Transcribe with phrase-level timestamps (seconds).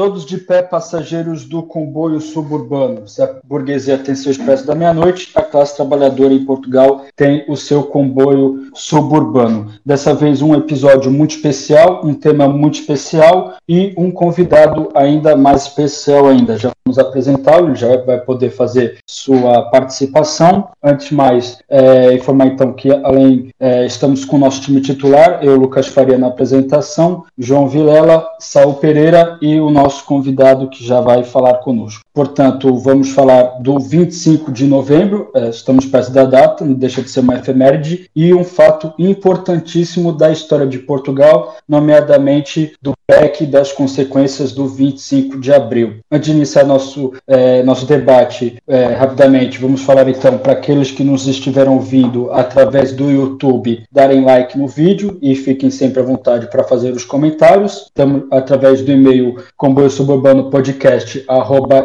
[0.00, 3.06] Todos de pé, passageiros do comboio suburbano.
[3.06, 7.54] Se a burguesia tem seu expresso da meia-noite, a classe trabalhadora em Portugal tem o
[7.54, 9.70] seu comboio suburbano.
[9.84, 15.64] Dessa vez, um episódio muito especial, um tema muito especial e um convidado ainda mais
[15.64, 16.56] especial ainda.
[16.56, 20.70] Já vamos apresentá-lo, já vai poder fazer sua participação.
[20.82, 25.56] Antes mais, é, informar então que, além, é, estamos com o nosso time titular, eu,
[25.56, 31.00] Lucas Faria, na apresentação, João Vilela, Saul Pereira e o nosso nosso convidado que já
[31.00, 32.04] vai falar conosco.
[32.14, 37.10] Portanto, vamos falar do 25 de novembro, é, estamos perto da data, não deixa de
[37.10, 43.72] ser uma efeméride, e um fato importantíssimo da história de Portugal, nomeadamente do PEC das
[43.72, 45.96] consequências do 25 de abril.
[46.10, 51.02] Antes de iniciar nosso, é, nosso debate, é, rapidamente, vamos falar então para aqueles que
[51.02, 56.48] nos estiveram ouvindo através do YouTube, darem like no vídeo e fiquem sempre à vontade
[56.48, 57.86] para fazer os comentários.
[57.86, 59.36] Estamos através do e-mail
[59.80, 61.24] comboio suburbano podcast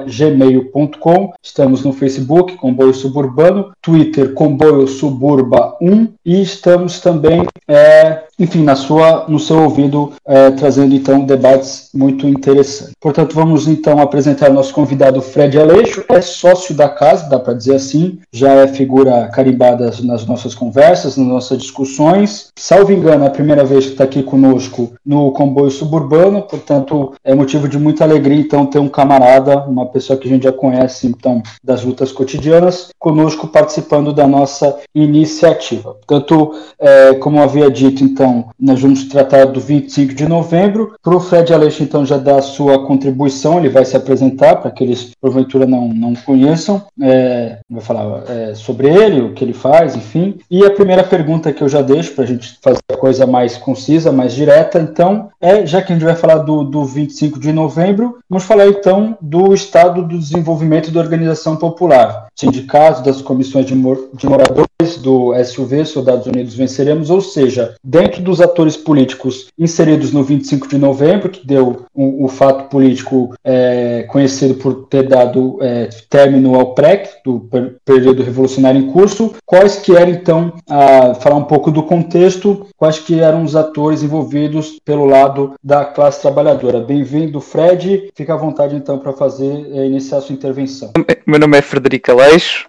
[0.05, 1.34] gmail.com.
[1.41, 8.76] Estamos no Facebook, Comboio Suburbano, Twitter, Comboio Suburba 1 e estamos também é, enfim, na
[8.76, 12.94] sua, no seu ouvido, é, trazendo então debates muito interessantes.
[13.00, 17.76] Portanto, vamos então apresentar nosso convidado Fred Aleixo, é sócio da casa, dá para dizer
[17.76, 22.50] assim, já é figura carimbada nas nossas conversas, nas nossas discussões.
[22.58, 27.34] Salvo engano, é a primeira vez que está aqui conosco no comboio suburbano, portanto, é
[27.34, 31.08] motivo de muita alegria então ter um camarada, uma pessoa que a gente já conhece
[31.08, 35.96] então das lutas cotidianas, conosco participando da nossa iniciativa.
[36.06, 40.95] Portanto, é, como havia dito, então então, nós vamos tratar do 25 de novembro.
[41.04, 44.70] Para o Fred Aleixo, então, já dá a sua contribuição, ele vai se apresentar para
[44.70, 49.54] aqueles que porventura não, não conheçam, é, vai falar é, sobre ele, o que ele
[49.54, 50.40] faz, enfim.
[50.49, 53.57] E a primeira pergunta que eu já deixo para a gente fazer a coisa mais
[53.57, 57.54] concisa, mais direta, então, é, já que a gente vai falar do, do 25 de
[57.54, 63.76] novembro, vamos falar então do estado do desenvolvimento da organização popular, sindicatos, das comissões de,
[63.76, 64.66] de moradores,
[65.01, 70.77] do SUV, Soldados Unidos Venceremos, ou seja, dentro dos atores políticos inseridos no 25 de
[70.77, 76.73] novembro, que deu o, o fato político é, conhecido por ter dado é, término ao
[76.73, 77.47] PREC, do
[77.85, 83.00] período revolucionário em curso, quais que eram, então, a, falar um pouco do contexto, quais
[83.00, 86.81] que eram os atores envolvidos pelo lado da classe trabalhadora.
[86.81, 88.09] Bem-vindo, Fred.
[88.13, 90.91] Fica à vontade, então, para fazer, é, iniciar a sua intervenção.
[91.25, 92.67] Meu nome é Frederico Aleixo,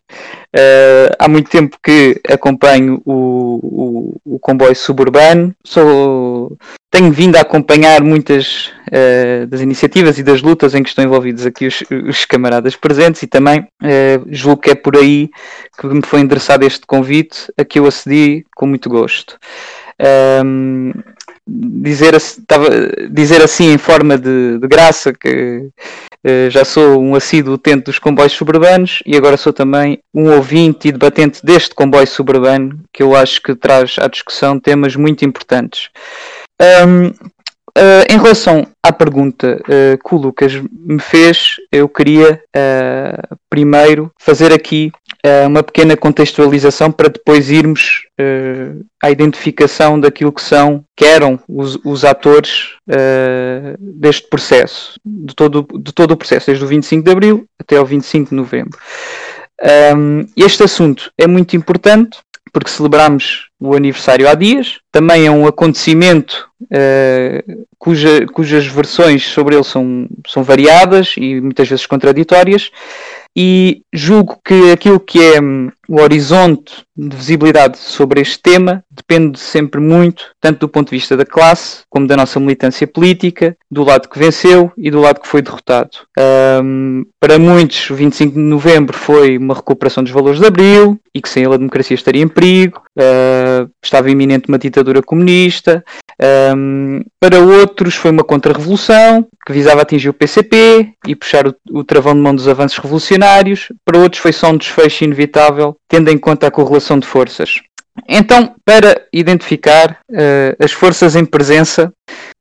[0.57, 6.57] Uh, há muito tempo que acompanho o, o, o, comboio suburbano, sou,
[6.91, 11.45] tenho vindo a acompanhar muitas uh, das iniciativas e das lutas em que estão envolvidos
[11.45, 15.29] aqui os, os camaradas presentes e também uh, julgo que é por aí
[15.79, 19.39] que me foi endereçado este convite a que eu acedi com muito gosto.
[20.43, 20.91] Um,
[21.47, 22.71] dizer, tava,
[23.11, 25.69] dizer assim em forma de, de graça que
[26.51, 30.93] já sou um assíduo utente dos comboios suburbanos e agora sou também um ouvinte e
[30.93, 35.91] debatente deste comboio suburbano que eu acho que traz à discussão temas muito importantes.
[36.61, 37.13] Um,
[37.77, 44.11] Uh, em relação à pergunta uh, que o Lucas me fez, eu queria uh, primeiro
[44.19, 44.91] fazer aqui
[45.47, 48.07] uma pequena contextualização para depois irmos
[49.03, 52.75] à identificação daquilo que são, que eram os, os atores
[53.79, 57.87] deste processo, de todo, de todo o processo, desde o 25 de Abril até ao
[57.87, 58.79] 25 de Novembro.
[59.97, 62.19] Um, este assunto é muito importante
[62.53, 64.79] porque celebramos o aniversário há dias.
[64.91, 71.69] Também é um acontecimento uh, cuja, cujas versões sobre ele são, são variadas e muitas
[71.69, 72.71] vezes contraditórias
[73.37, 79.39] e julgo que aquilo que é hum, o horizonte de visibilidade sobre este tema depende
[79.39, 83.85] sempre muito, tanto do ponto de vista da classe, como da nossa militância política, do
[83.85, 85.91] lado que venceu e do lado que foi derrotado.
[86.65, 91.21] Um, para muitos, o 25 de novembro foi uma recuperação dos valores de abril e
[91.21, 95.85] que sem ele a democracia estaria em perigo, uh, estava iminente uma ditadura comunista.
[96.23, 101.85] Um, para outros, foi uma contra-revolução que visava atingir o PCP e puxar o, o
[101.85, 103.69] travão de mão dos avanços revolucionários.
[103.85, 107.61] Para outros, foi só um desfecho inevitável, tendo em conta a correlação de forças.
[108.09, 111.93] Então, para identificar uh, as forças em presença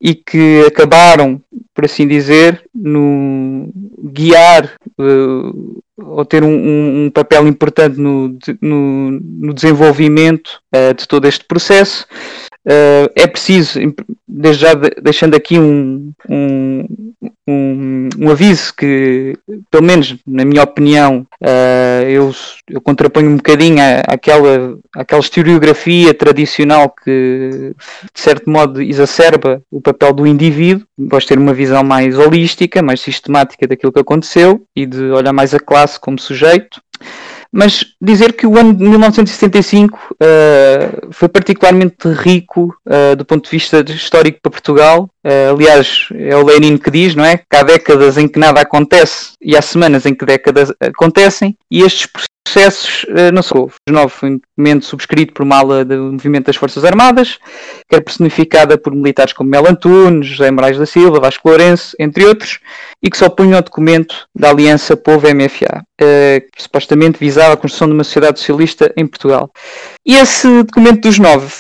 [0.02, 1.42] e que acabaram,
[1.74, 3.70] por assim dizer, no
[4.04, 11.26] guiar uh, ou ter um, um papel importante no, no, no desenvolvimento uh, de todo
[11.26, 12.06] este processo,
[12.66, 13.80] Uh, é preciso,
[14.28, 17.14] desde já deixando aqui um, um,
[17.48, 19.38] um, um, aviso que,
[19.70, 22.34] pelo menos na minha opinião, uh, eu,
[22.68, 23.78] eu contraponho um bocadinho
[24.08, 27.76] àquela, àquela historiografia tradicional que,
[28.12, 30.88] de certo modo, exacerba o papel do indivíduo.
[30.98, 35.54] De ter uma visão mais holística, mais sistemática daquilo que aconteceu e de olhar mais
[35.54, 36.82] a classe como sujeito.
[37.58, 43.46] Mas dizer que o ano de 1975 uh, eh, foi particularmente rico uh, do ponto
[43.46, 45.10] de vista histórico para Portugal.
[45.26, 47.38] Uh, aliás, é o Lenin que diz, não é?
[47.38, 51.82] Que há décadas em que nada acontece e há semanas em que décadas acontecem, e
[51.82, 52.08] estes
[52.44, 53.68] processos não são.
[53.90, 57.40] O novo foi um documento subscrito por uma ala do movimento das Forças Armadas,
[57.90, 62.24] que é personificada por militares como Mel Antunes, José Moraes da Silva, Vasco Lourenço, entre
[62.24, 62.60] outros,
[63.02, 67.96] e que só punha o documento da Aliança Povo-MFA, que supostamente visava a construção de
[67.96, 69.52] uma sociedade socialista em Portugal.
[70.06, 71.52] E esse documento dos nove,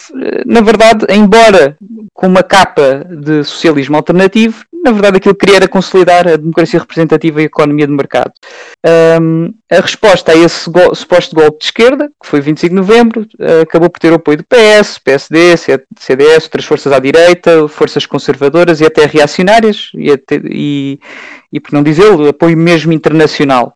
[0.46, 1.76] na verdade, embora
[2.14, 6.80] com uma capa de socialismo alternativo, na verdade aquilo que queria era consolidar a democracia
[6.80, 8.32] representativa e a economia de mercado.
[9.20, 13.22] Um, a resposta a esse go suposto golpe de esquerda, que foi 25 de novembro,
[13.40, 15.58] uh, acabou por ter o apoio do PS, PSD,
[15.98, 21.00] CDS, outras forças à direita, forças conservadoras e até reacionárias, e, até, e,
[21.52, 23.76] e por não dizer, o apoio mesmo internacional.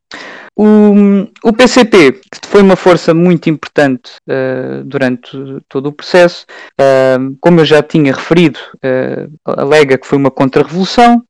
[0.61, 5.31] O, o PCP foi uma força muito importante uh, durante
[5.69, 6.45] todo o processo.
[6.73, 11.23] Uh, como eu já tinha referido, uh, alega que foi uma contra-revolução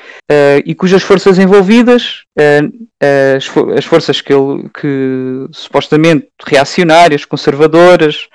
[0.66, 2.24] e cujas forças envolvidas,
[3.36, 8.28] as, as, forças que, ele, que supostamente reacionárias, conservadoras,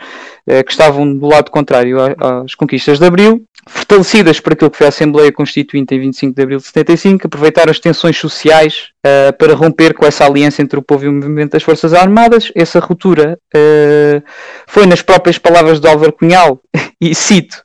[0.46, 1.96] que estavam do lado contrário
[2.44, 6.43] às conquistas de Abril, fortalecidas por aquilo que foi a Assembleia Constituinte em 25 de
[6.43, 10.82] abril de 75, aproveitaram as tensões sociais uh, para romper com essa aliança entre o
[10.82, 12.52] povo e o movimento das Forças Armadas.
[12.55, 14.23] Essa ruptura uh,
[14.67, 16.61] foi, nas próprias palavras de Álvaro Cunhal,
[17.00, 17.62] e cito.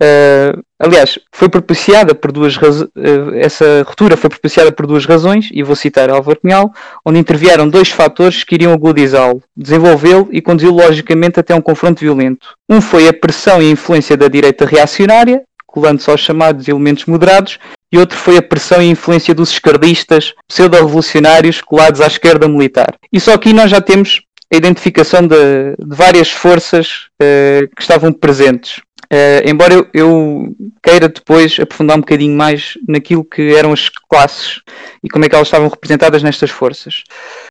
[0.00, 2.56] Uh, aliás, foi propiciada por duas.
[2.56, 2.90] Uh,
[3.34, 6.72] essa ruptura foi propiciada por duas razões, e vou citar Álvaro Cunhal,
[7.04, 12.48] onde intervieram dois fatores que iriam agudizá-lo, desenvolvê-lo e conduzi-lo logicamente até um confronto violento.
[12.68, 17.58] Um foi a pressão e influência da direita reacionária, colando-se aos chamados elementos moderados,
[17.90, 22.94] e outro foi a pressão e influência dos esquerdistas, pseudo-revolucionários colados à esquerda militar.
[23.12, 24.22] E só aqui nós já temos
[24.52, 28.80] a identificação de, de várias forças uh, que estavam presentes.
[29.12, 34.62] Uh, embora eu, eu, queira depois aprofundar um bocadinho mais naquilo que eram as classes
[35.04, 37.04] e como é que elas estavam representadas nestas forças.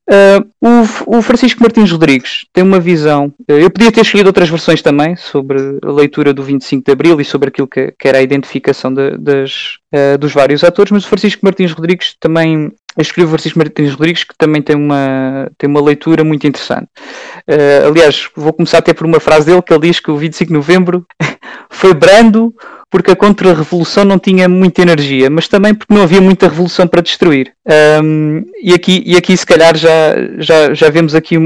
[0.09, 3.31] Uh, o, o, Francisco Martins Rodrigues tem uma visão.
[3.47, 7.21] Uh, eu podia ter escolhido outras versões também sobre a leitura do 25 de Abril
[7.21, 9.77] e sobre aquilo que, que era a identificação de, das,
[10.19, 14.23] dos vários atores, mas o Francisco Martins Rodrigues também eu escolhi o Francisco Martins Rodrigues,
[14.23, 16.87] que também tem uma, tem uma leitura muito interessante.
[17.47, 20.47] Uh, aliás, vou começar até por uma frase dele que ele diz que o 25
[20.49, 21.05] de novembro
[21.69, 22.53] foi brando
[22.91, 27.01] porque a contra-revolução não tinha muita energia, mas também porque não havia muita revolução para
[27.01, 27.53] destruir.
[28.03, 31.37] Um, e, aqui, e aqui, se calhar, já, já, já vemos aqui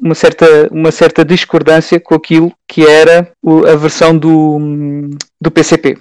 [0.00, 3.30] uma certa, uma certa discordância com aquilo que era
[3.70, 5.98] a versão do, do PCP.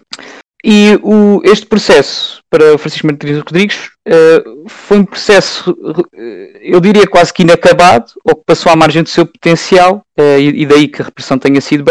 [0.65, 3.89] E o, este processo para Francisco Martins Rodrigues.
[4.05, 6.05] Uh, foi um processo, uh,
[6.61, 10.61] eu diria quase que inacabado, ou que passou à margem do seu potencial, uh, e,
[10.61, 11.85] e, daí que a repressão tenha sido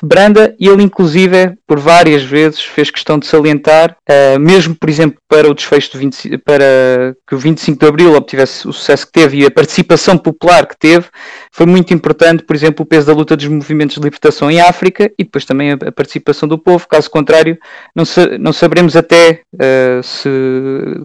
[0.00, 3.96] branda, e ele inclusive por várias vezes fez questão de salientar,
[4.40, 8.68] mesmo por exemplo para o desfecho do 20, para que o 25 de Abril obtivesse
[8.68, 11.06] o sucesso que teve e a participação popular que teve,
[11.50, 15.10] foi muito importante, por exemplo, o peso da luta dos movimentos de libertação em África
[15.18, 17.58] e depois também a, a participação do povo, caso contrário,
[17.94, 19.40] não, sa não saberemos até
[20.06, 20.28] se,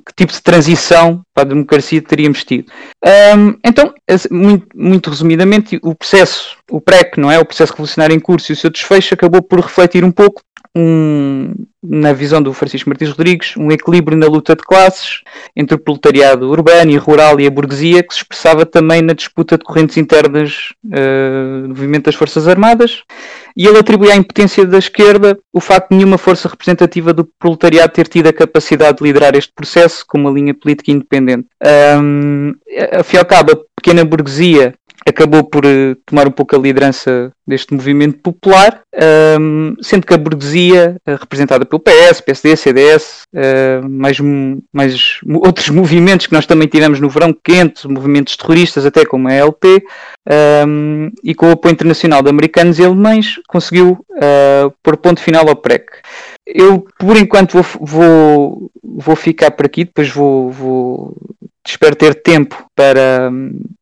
[0.06, 2.72] que tipo de transição para a democracia teríamos tido.
[3.06, 3.94] Um, então,
[4.30, 7.40] muito, muito, resumidamente, o processo, o PREC, não é?
[7.40, 10.42] O processo revolucionário em curso e o seu desfecho acabou por refletir um pouco
[10.76, 15.22] um, na visão do Francisco Martins Rodrigues, um equilíbrio na luta de classes
[15.56, 19.58] entre o proletariado urbano e rural e a burguesia, que se expressava também na disputa
[19.58, 23.04] de correntes internas uh, do movimento das Forças Armadas,
[23.56, 27.94] e ele atribui à impotência da esquerda o facto de nenhuma força representativa do proletariado
[27.94, 31.48] ter tido a capacidade de liderar este processo com uma linha política independente.
[32.02, 32.54] Um,
[33.00, 34.74] afinal, cabo, a pequena burguesia
[35.10, 38.82] acabou por uh, tomar um pouco a liderança deste movimento popular,
[39.40, 44.18] um, sendo que a burguesia, uh, representada pelo PS, PSD, CDS, uh, mais,
[44.72, 49.34] mais outros movimentos que nós também tivemos no verão quente, movimentos terroristas, até como a
[49.34, 49.84] LP,
[50.68, 55.48] um, e com o apoio internacional de americanos e alemães, conseguiu uh, pôr ponto final
[55.50, 55.86] ao PREC.
[56.46, 61.18] Eu, por enquanto, vou, vou, vou ficar por aqui, depois vou, vou
[61.66, 63.32] espero ter tempo para,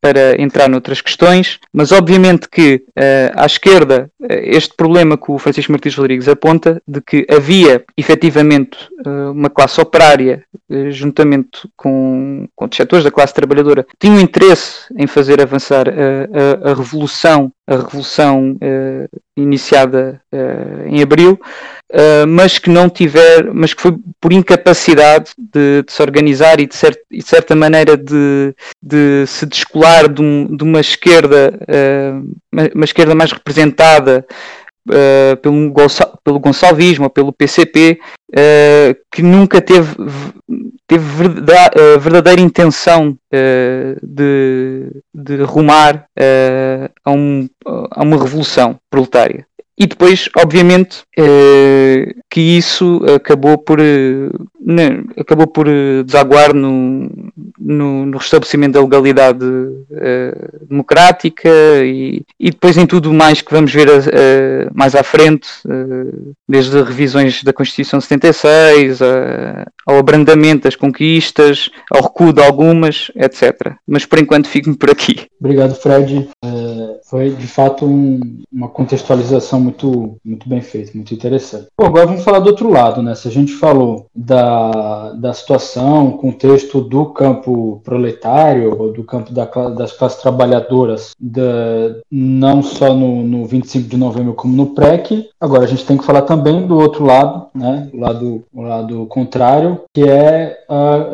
[0.01, 5.38] para entrar noutras questões, mas obviamente que uh, à esquerda uh, este problema que o
[5.38, 10.43] Francisco Martins Rodrigues aponta de que havia efetivamente uh, uma classe operária
[10.91, 16.74] juntamente com, com os setores da classe trabalhadora tinham interesse em fazer avançar a, a,
[16.75, 18.55] revolução a revolução
[19.36, 20.21] iniciada
[20.86, 21.39] em abril
[22.27, 26.75] mas que não tiver, mas que foi por incapacidade de, de se organizar e de,
[26.75, 32.85] cert, de certa maneira de, de se descolar de, um, de uma esquerda, uh, uma,
[32.85, 34.25] esquerda mais representada
[34.88, 35.71] Uh, pelo,
[36.23, 37.99] pelo Gonçalvismo ou pelo PCP,
[38.31, 39.95] uh, que nunca teve,
[40.88, 41.05] teve
[41.99, 43.15] verdadeira intenção
[44.01, 46.07] de, de rumar
[47.05, 47.47] a, um,
[47.91, 49.45] a uma revolução proletária.
[49.81, 57.09] E depois, obviamente, eh, que isso acabou por, eh, né, acabou por eh, desaguar no,
[57.57, 59.39] no, no, restabelecimento da legalidade
[60.69, 61.50] democrática
[61.81, 63.88] e, e, depois em tudo mais que vamos ver
[64.74, 65.48] mais à frente,
[66.48, 69.00] desde revisões da Constituição de 76,
[69.88, 73.74] ao abrandamento das conquistas, ao recuo de algumas, etc.
[73.88, 75.27] Mas por enquanto fico-me por aqui.
[75.39, 76.29] Obrigado, Fred.
[77.10, 78.20] Foi de fato um,
[78.54, 81.68] uma contextualização muito, muito bem feita, muito interessante.
[81.78, 83.16] Bom, agora vamos falar do outro lado, né?
[83.16, 89.46] Se a gente falou da, da situação, contexto do campo proletário, ou do campo da,
[89.46, 91.42] das classes trabalhadoras, da,
[92.12, 96.06] não só no, no 25 de novembro como no PREC, agora a gente tem que
[96.06, 97.89] falar também do outro lado, né?
[97.92, 101.06] O lado, o lado contrário, que é a,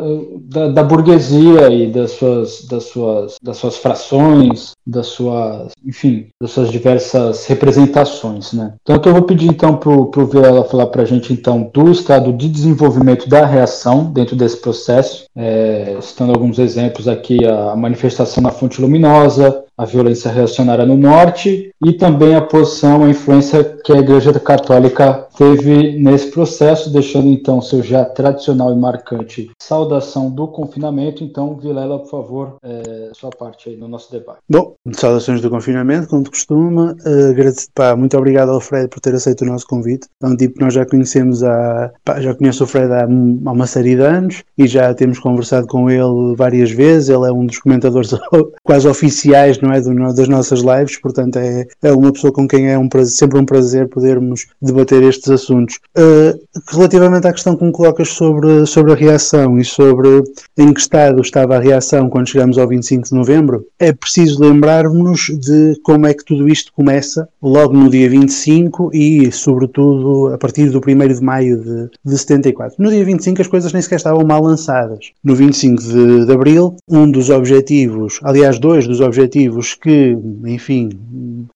[0.41, 6.51] da, da burguesia e das suas, das, suas, das suas frações, das suas, enfim, das
[6.51, 8.73] suas diversas representações, né?
[8.81, 12.33] Então, eu vou pedir então para o Vilela falar para a gente então do estado
[12.33, 18.51] de desenvolvimento da reação dentro desse processo, é, citando alguns exemplos aqui a manifestação na
[18.51, 23.97] fonte luminosa, a violência reacionária no norte e também a posição, a influência que a
[23.97, 31.23] Igreja Católica teve nesse processo, deixando então seu já tradicional e marcante saudação do confinamento.
[31.23, 34.39] Então, Vilela, por favor, é, sua parte aí no nosso debate.
[34.49, 36.91] Bom, saudações do confinamento, como de costume.
[36.91, 40.07] Uh, pá, muito obrigado ao Fred por ter aceito o nosso convite.
[40.21, 41.91] É um tipo que nós já conhecemos há.
[42.03, 45.67] Pá, já conheço o Fred há, há uma série de anos e já temos conversado
[45.67, 47.09] com ele várias vezes.
[47.09, 48.11] Ele é um dos comentadores
[48.63, 52.77] quase oficiais não é, das nossas lives, portanto é, é uma pessoa com quem é
[52.77, 55.79] um prazer, sempre um prazer podermos debater estes assuntos.
[55.97, 60.23] Uh, relativamente à questão que me colocas sobre, sobre a reação e sobre
[60.57, 65.27] em que estado estava a reação quando chegamos ao 25 de novembro, é preciso lembrar-nos
[65.39, 70.69] de como é que tudo isto começa logo no dia 25 e, sobretudo, a partir
[70.69, 72.75] do 1 de maio de, de 74.
[72.81, 75.11] No dia 25 as coisas nem sequer estavam mal lançadas.
[75.23, 80.89] No 25 de, de abril, um dos objetivos, aliás, dois dos objetivos que, enfim,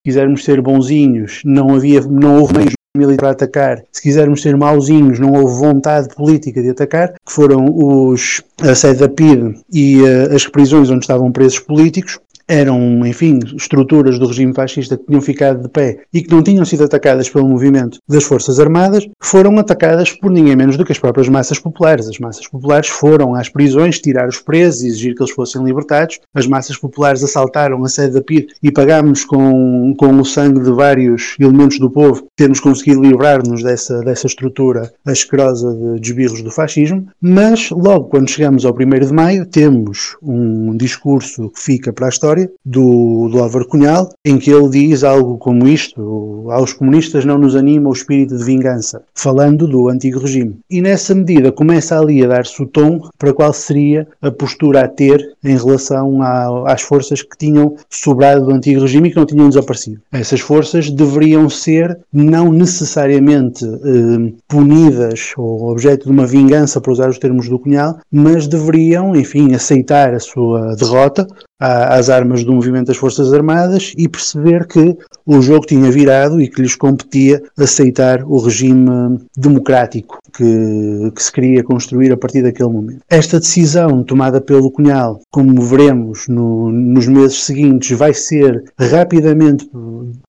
[0.03, 5.19] quisermos ser bonzinhos, não havia, não houve meios militar para atacar, se quisermos ser mauzinhos,
[5.19, 10.35] não houve vontade política de atacar, que foram os, a sede da PIDE e uh,
[10.35, 15.61] as prisões onde estavam presos políticos, eram, enfim, estruturas do regime fascista que tinham ficado
[15.61, 20.11] de pé e que não tinham sido atacadas pelo movimento das Forças Armadas, foram atacadas
[20.11, 22.07] por ninguém menos do que as próprias massas populares.
[22.07, 26.19] As massas populares foram às prisões tirar os presos e exigir que eles fossem libertados.
[26.33, 30.71] As massas populares assaltaram a sede da PID e pagámos com, com o sangue de
[30.71, 37.05] vários elementos do povo termos conseguido livrar-nos dessa, dessa estrutura asquerosa de desbirros do fascismo.
[37.21, 42.09] Mas logo quando chegamos ao 1 de maio, temos um discurso que fica para a
[42.09, 47.37] história do, do Álvaro Cunhal, em que ele diz algo como isto: aos comunistas não
[47.37, 50.57] nos anima o espírito de vingança, falando do antigo regime.
[50.69, 54.87] E nessa medida começa ali a dar-se o tom para qual seria a postura a
[54.87, 59.25] ter em relação a, às forças que tinham sobrado do antigo regime e que não
[59.25, 60.01] tinham desaparecido.
[60.11, 67.09] Essas forças deveriam ser não necessariamente eh, punidas ou objeto de uma vingança, para usar
[67.09, 71.27] os termos do Cunhal, mas deveriam, enfim, aceitar a sua derrota,
[71.59, 76.47] às armas do movimento das Forças Armadas e perceber que o jogo tinha virado e
[76.47, 82.69] que lhes competia aceitar o regime democrático que, que se queria construir a partir daquele
[82.69, 83.01] momento.
[83.09, 89.69] Esta decisão tomada pelo Cunhal, como veremos no, nos meses seguintes, vai ser rapidamente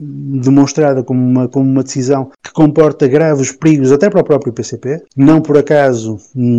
[0.01, 5.03] demonstrada como uma, como uma decisão que comporta graves perigos até para o próprio PCP.
[5.17, 6.19] Não por acaso,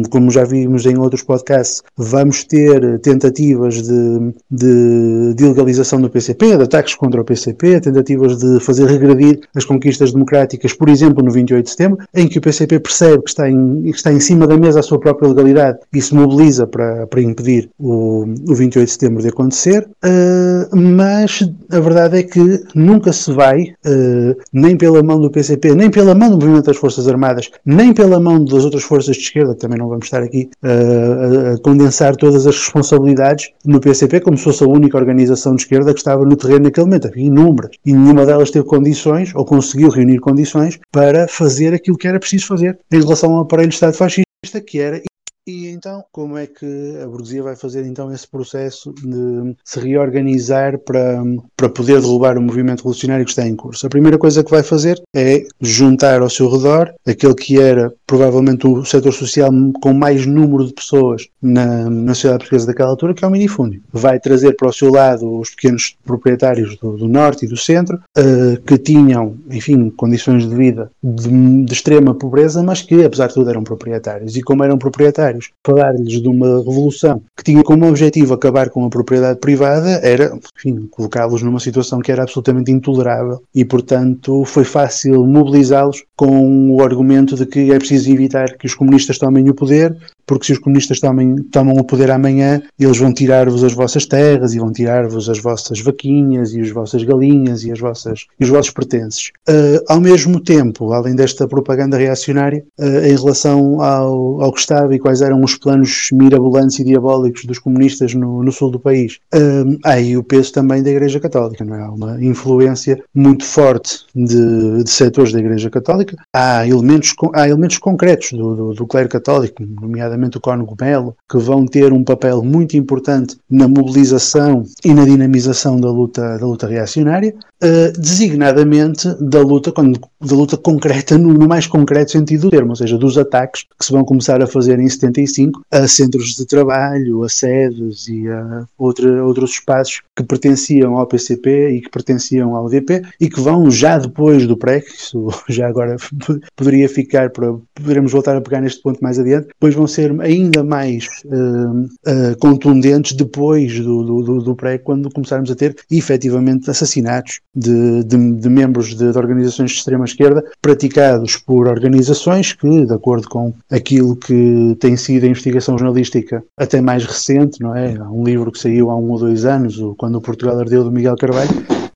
[0.10, 6.58] como já vimos em outros podcasts, vamos ter tentativas de de, de ilegalização do PCP,
[6.58, 11.32] de ataques contra o PCP, tentativas de fazer regredir as conquistas democráticas, por exemplo, no
[11.32, 14.48] 28 de setembro, em que o PCP percebe que está em, que está em cima
[14.48, 18.86] da mesa a sua própria legalidade e se mobiliza para, para impedir o, o 28
[18.86, 24.78] de setembro de acontecer, uh, mas a verdade é que nunca se vai, uh, nem
[24.78, 28.44] pela mão do PCP, nem pela mão do movimento das Forças Armadas, nem pela mão
[28.44, 32.58] das outras forças de esquerda, também não vamos estar aqui uh, a condensar todas as
[32.58, 36.66] responsabilidades no PCP, como se fosse a única organização de esquerda que estava no terreno
[36.66, 37.08] naquele momento.
[37.08, 37.72] Havia inúmeras.
[37.86, 42.48] E nenhuma delas teve condições, ou conseguiu reunir condições, para fazer aquilo que era preciso
[42.48, 45.02] fazer em relação ao aparelho de Estado fascista, que era
[45.48, 50.78] e então, como é que a burguesia vai fazer então esse processo de se reorganizar
[50.80, 51.24] para,
[51.58, 53.88] para poder derrubar o movimento revolucionário que está em curso?
[53.88, 58.68] A primeira coisa que vai fazer é juntar ao seu redor aquele que era provavelmente
[58.68, 59.50] o setor social
[59.82, 63.82] com mais número de pessoas na, na sociedade portuguesa daquela altura, que é o minifúndio.
[63.92, 68.00] Vai trazer para o seu lado os pequenos proprietários do, do norte e do centro,
[68.18, 73.34] uh, que tinham, enfim, condições de vida de, de extrema pobreza, mas que, apesar de
[73.34, 74.36] tudo, eram proprietários.
[74.36, 75.31] E como eram proprietários,
[75.66, 80.88] falar-lhes de uma revolução que tinha como objetivo acabar com a propriedade privada, era, enfim,
[80.90, 87.36] colocá-los numa situação que era absolutamente intolerável e, portanto, foi fácil mobilizá-los com o argumento
[87.36, 91.00] de que é preciso evitar que os comunistas tomem o poder, porque se os comunistas
[91.00, 95.40] tomem, tomam o poder amanhã, eles vão tirar-vos as vossas terras e vão tirar-vos as
[95.40, 99.32] vossas vaquinhas e as vossas galinhas e, as vossas, e os vossos pertences.
[99.50, 104.96] Uh, ao mesmo tempo, além desta propaganda reacionária, uh, em relação ao, ao que estava
[104.96, 109.20] e quais eram os planos mirabolantes e diabólicos dos comunistas no, no sul do país,
[109.34, 111.82] uh, há aí o peso também da Igreja Católica, não é?
[111.82, 117.78] Há uma influência muito forte de, de setores da Igreja Católica, há elementos, há elementos
[117.78, 122.04] concretos do, do, do clero católico, nomeadamente nomeadamente o Cónigo Melo, que vão ter um
[122.04, 129.08] papel muito importante na mobilização e na dinamização da luta, da luta reacionária, uh, designadamente
[129.20, 132.98] da luta, quando, da luta concreta, no, no, mais concreto sentido do termo, ou seja,
[132.98, 137.30] dos ataques que se vão começar a fazer em 75 a centros de trabalho, a
[137.30, 143.02] sedes e a outra, outros espaços que pertenciam ao PCP e que pertenciam ao UDP
[143.20, 145.98] e que vão já depois do PREC, isso já agora
[146.56, 150.64] poderia ficar para poderemos voltar a pegar neste ponto mais adiante, depois vão ser ainda
[150.64, 157.40] mais uh, uh, contundentes depois do, do, do PREC, quando começarmos a ter efetivamente assassinatos
[157.56, 163.28] de, de, de membros de, de, organizações de extrema-esquerda praticados por organizações que, de acordo
[163.28, 167.96] com aquilo que tem sido a investigação jornalística até mais recente, não é?
[167.98, 170.92] Há um livro que saiu há um ou dois anos, Quando o Portugal Ardeu, do
[170.92, 171.52] Miguel Carvalho,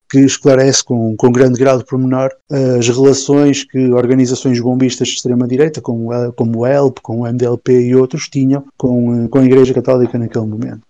[0.10, 2.30] que esclarece com, com grande grau de pormenor
[2.78, 7.96] as relações que organizações bombistas de extrema-direita, como, como o ELP, com o MDLP e
[7.96, 10.82] outros, tinham com, com a Igreja Católica naquele momento.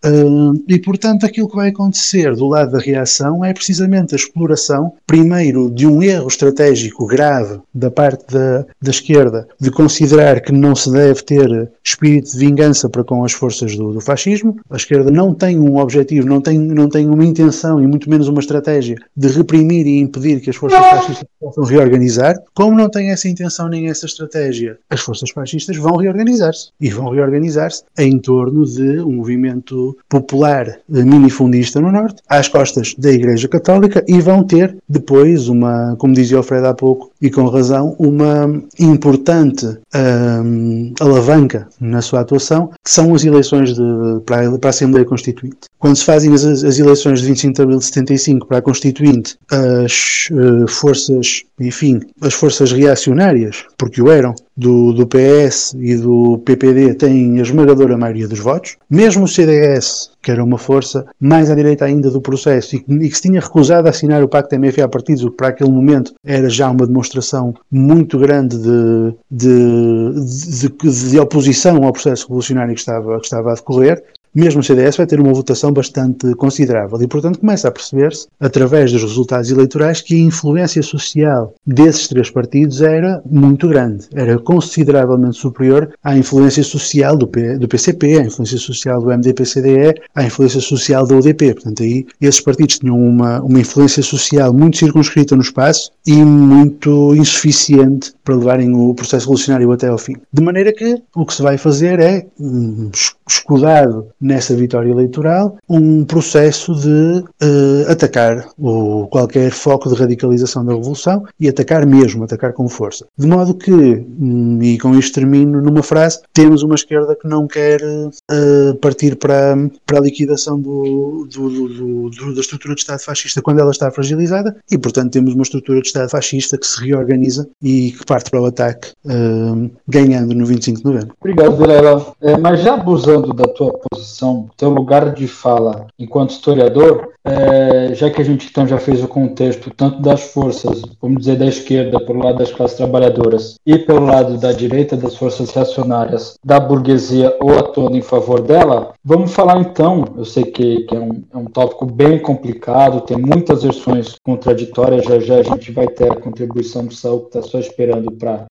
[0.67, 5.69] E, portanto, aquilo que vai acontecer do lado da reação é precisamente a exploração, primeiro,
[5.69, 10.91] de um erro estratégico grave da parte da, da esquerda, de considerar que não se
[10.91, 14.57] deve ter espírito de vingança para com as forças do, do fascismo.
[14.69, 18.27] A esquerda não tem um objetivo, não tem, não tem uma intenção e muito menos
[18.27, 23.11] uma estratégia de reprimir e impedir que as forças fascistas possam reorganizar, como não tem
[23.11, 26.69] essa intenção nem essa estratégia, as forças fascistas vão reorganizar-se.
[26.79, 33.11] E vão reorganizar-se em torno de um movimento popular minifundista no Norte, às costas da
[33.11, 37.45] Igreja Católica, e vão ter depois uma, como dizia o Fred há pouco, e com
[37.45, 43.81] razão, uma importante um, alavanca na sua atuação, que são as eleições de,
[44.25, 45.67] para, para a Assembleia Constituinte.
[45.79, 49.37] Quando se fazem as, as eleições de 25 de abril de 75 para a Constituinte,
[49.51, 56.41] as uh, forças, enfim, as forças reacionárias, porque o eram, do, do PS e do
[56.45, 61.51] PPD têm a esmagadora maioria dos votos, mesmo o CDS, que era uma força mais
[61.51, 64.29] à direita ainda do processo e que, e que se tinha recusado a assinar o
[64.29, 69.13] Pacto MFA partidos, o que para aquele momento era já uma demonstração muito grande de,
[69.29, 74.01] de, de, de oposição ao processo revolucionário que estava, que estava a decorrer,
[74.35, 78.91] mesmo o CDS vai ter uma votação bastante considerável e, portanto, começa a perceber-se, através
[78.91, 85.37] dos resultados eleitorais, que a influência social desses três partidos era muito grande, era consideravelmente
[85.37, 90.59] superior à influência social do, P, do PCP, à influência social do MDP-CDE, à influência
[90.59, 91.53] social da UDP.
[91.53, 97.15] Portanto, aí esses partidos tinham uma, uma influência social muito circunscrita no espaço e muito
[97.15, 100.15] insuficiente para levarem o processo revolucionário até ao fim.
[100.33, 102.89] De maneira que o que se vai fazer é, hum,
[103.27, 110.73] escudado nessa vitória eleitoral um processo de uh, atacar o, qualquer foco de radicalização da
[110.73, 113.05] revolução e atacar mesmo, atacar com força.
[113.17, 117.47] De modo que, hum, e com isto termino numa frase, temos uma esquerda que não
[117.47, 122.99] quer uh, partir para, para a liquidação do, do, do, do, da estrutura de Estado
[122.99, 126.83] fascista quando ela está fragilizada e, portanto, temos uma estrutura de Estado fascista que se
[126.83, 131.15] reorganiza e que parte para o ataque, uh, ganhando no 25 de novembro.
[131.19, 132.13] Obrigado, Vilela.
[132.21, 134.14] É, mas já abusando da tua posição,
[134.57, 139.07] teu lugar de fala enquanto historiador, é, já que a gente então já fez o
[139.07, 144.05] contexto tanto das forças, vamos dizer, da esquerda, pelo lado das classes trabalhadoras, e pelo
[144.05, 149.59] lado da direita, das forças reacionárias, da burguesia ou atuando em favor dela, vamos falar
[149.59, 154.15] então, eu sei que, que é, um, é um tópico bem complicado, tem muitas versões
[154.23, 158.11] contraditórias, já já a gente vai ter a contribuição do Saul que está só esperando
[158.11, 158.45] para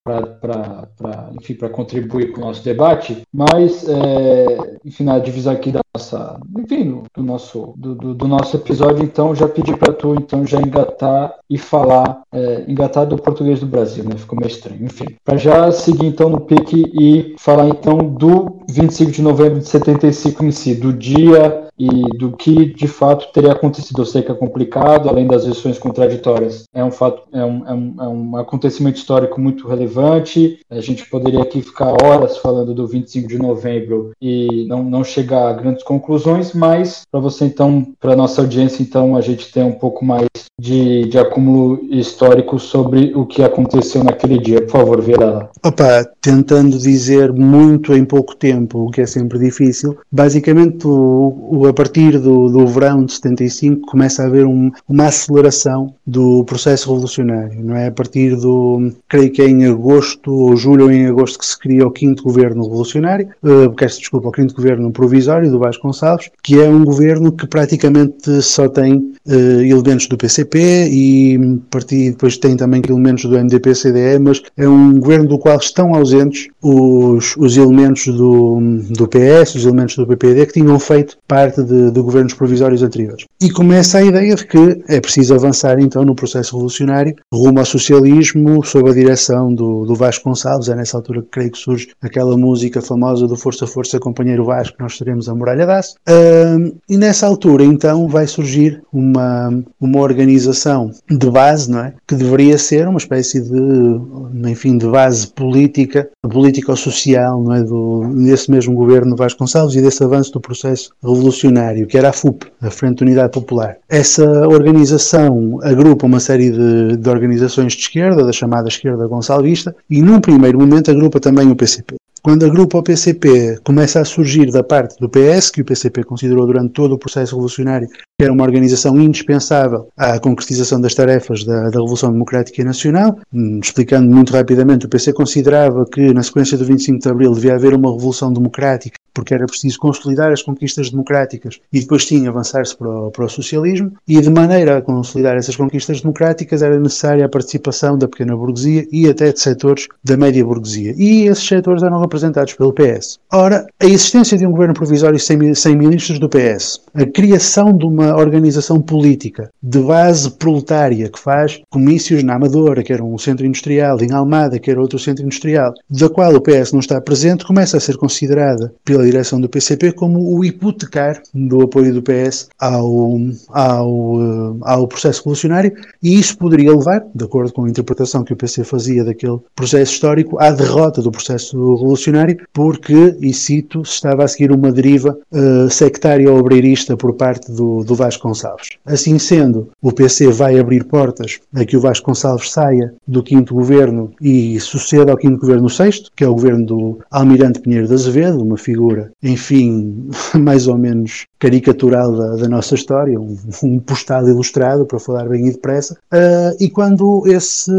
[1.41, 6.41] enfim, para contribuir com o nosso debate, mas, é, enfim, na divisão aqui da nossa,
[6.59, 10.61] enfim, do nosso, do, do, do nosso episódio, então, já pedi para tu, então, já
[10.61, 14.17] engatar e falar, é, engatar do português do Brasil, né?
[14.17, 15.07] Ficou meio estranho, enfim.
[15.25, 20.45] Para já seguir, então, no pique e falar, então, do 25 de novembro de 75
[20.45, 24.01] em si, do dia e do que de fato teria acontecido.
[24.01, 26.65] Eu sei que é complicado, além das versões contraditórias.
[26.73, 30.61] É um fato, é um, é um, é um acontecimento histórico muito relevante.
[30.71, 35.49] A gente poderia aqui ficar horas falando do 25 de novembro e não, não chegar
[35.49, 39.73] a grandes conclusões, mas para você então, para nossa audiência, então, a gente tem um
[39.73, 40.27] pouco mais
[40.59, 44.63] de, de acúmulo histórico sobre o que aconteceu naquele dia.
[44.63, 45.51] Por favor, Vera.
[45.65, 51.64] Opa, tentando dizer muito em pouco tempo, o que é sempre difícil, basicamente o, o
[51.69, 56.91] a partir do, do verão de 75 começa a haver um, uma aceleração do processo
[56.91, 57.89] revolucionário, não é?
[57.89, 61.59] A partir do, creio que é em agosto ou julho ou em agosto que se
[61.59, 66.61] cria o quinto governo revolucionário, uh, peço desculpa, o quinto governo provisório do Vasconcelos, que
[66.61, 72.57] é um governo que praticamente só tem uh, elementos do PCP e partir, depois tem
[72.57, 78.07] também elementos do MDP-CDE, mas é um governo do qual estão ausentes os, os elementos
[78.07, 82.83] do, do PS, os elementos do PPD que tinham feito parte de, de governos provisórios
[82.83, 83.25] anteriores.
[83.41, 87.65] E começa a ideia de que é preciso avançar então no processo revolucionário rumo ao
[87.65, 90.69] socialismo sob a direção do, do Vasco Gonçalves.
[90.69, 94.77] É nessa altura que creio que surge aquela música famosa do Força Força Companheiro Vasco,
[94.81, 95.95] nós teremos a Muralha d'Aço.
[96.09, 101.95] Uh, e nessa altura então vai surgir uma, uma organização de base, não é?
[102.07, 107.63] Que deveria ser uma espécie de, enfim, de base política, político-social, não é?
[107.63, 111.44] Do, desse mesmo governo Vasconcelos e desse avanço do processo revolucionário,
[111.89, 113.77] que era a FUP, a Frente de Unidade Popular.
[113.89, 120.01] Essa organização agrupa uma série de, de organizações de esquerda, da chamada esquerda gonçalvista, e
[120.01, 121.97] num primeiro momento agrupa também o PCP.
[122.25, 126.47] Quando agrupa o PCP começa a surgir da parte do PS, que o PCP considerou
[126.47, 131.65] durante todo o processo revolucionário que era uma organização indispensável à concretização das tarefas da,
[131.65, 133.19] da Revolução Democrática Nacional.
[133.31, 137.57] Hum, explicando muito rapidamente, o PC considerava que na sequência do 25 de Abril devia
[137.57, 142.77] haver uma revolução democrática porque era preciso consolidar as conquistas democráticas e depois sim avançar-se
[142.77, 147.25] para, o, para o socialismo, e de maneira a consolidar essas conquistas democráticas era necessária
[147.25, 151.83] a participação da pequena burguesia e até de setores da média burguesia, e esses setores
[151.83, 153.19] eram representados pelo PS.
[153.33, 157.85] Ora, a existência de um governo provisório sem, sem ministros do PS, a criação de
[157.85, 163.47] uma organização política de base proletária que faz comícios na Amadora, que era um centro
[163.47, 167.45] industrial, em Almada, que era outro centro industrial, da qual o PS não está presente,
[167.45, 172.49] começa a ser considerada pela direção do PCP como o hipotecar do apoio do PS
[172.59, 173.19] ao,
[173.51, 178.33] ao, eh, ao processo revolucionário e isso poderia levar, de acordo com a interpretação que
[178.33, 184.25] o PC fazia daquele processo histórico, à derrota do processo revolucionário, porque, e cito, estava
[184.25, 188.71] a seguir uma deriva uh, sectária ou obreirista por parte do, do Vasconcelos.
[188.85, 194.13] Assim sendo, o PC vai abrir portas a que o Vasconcelos saia do quinto governo
[194.21, 198.43] e suceda ao quinto governo sexto, que é o governo do Almirante Pinheiro de Azevedo,
[198.43, 204.87] uma figura figura, enfim, mais ou menos caricatural da, nossa história, um, um, postal ilustrado,
[204.87, 207.71] para falar bem e depressa, uh, e quando esse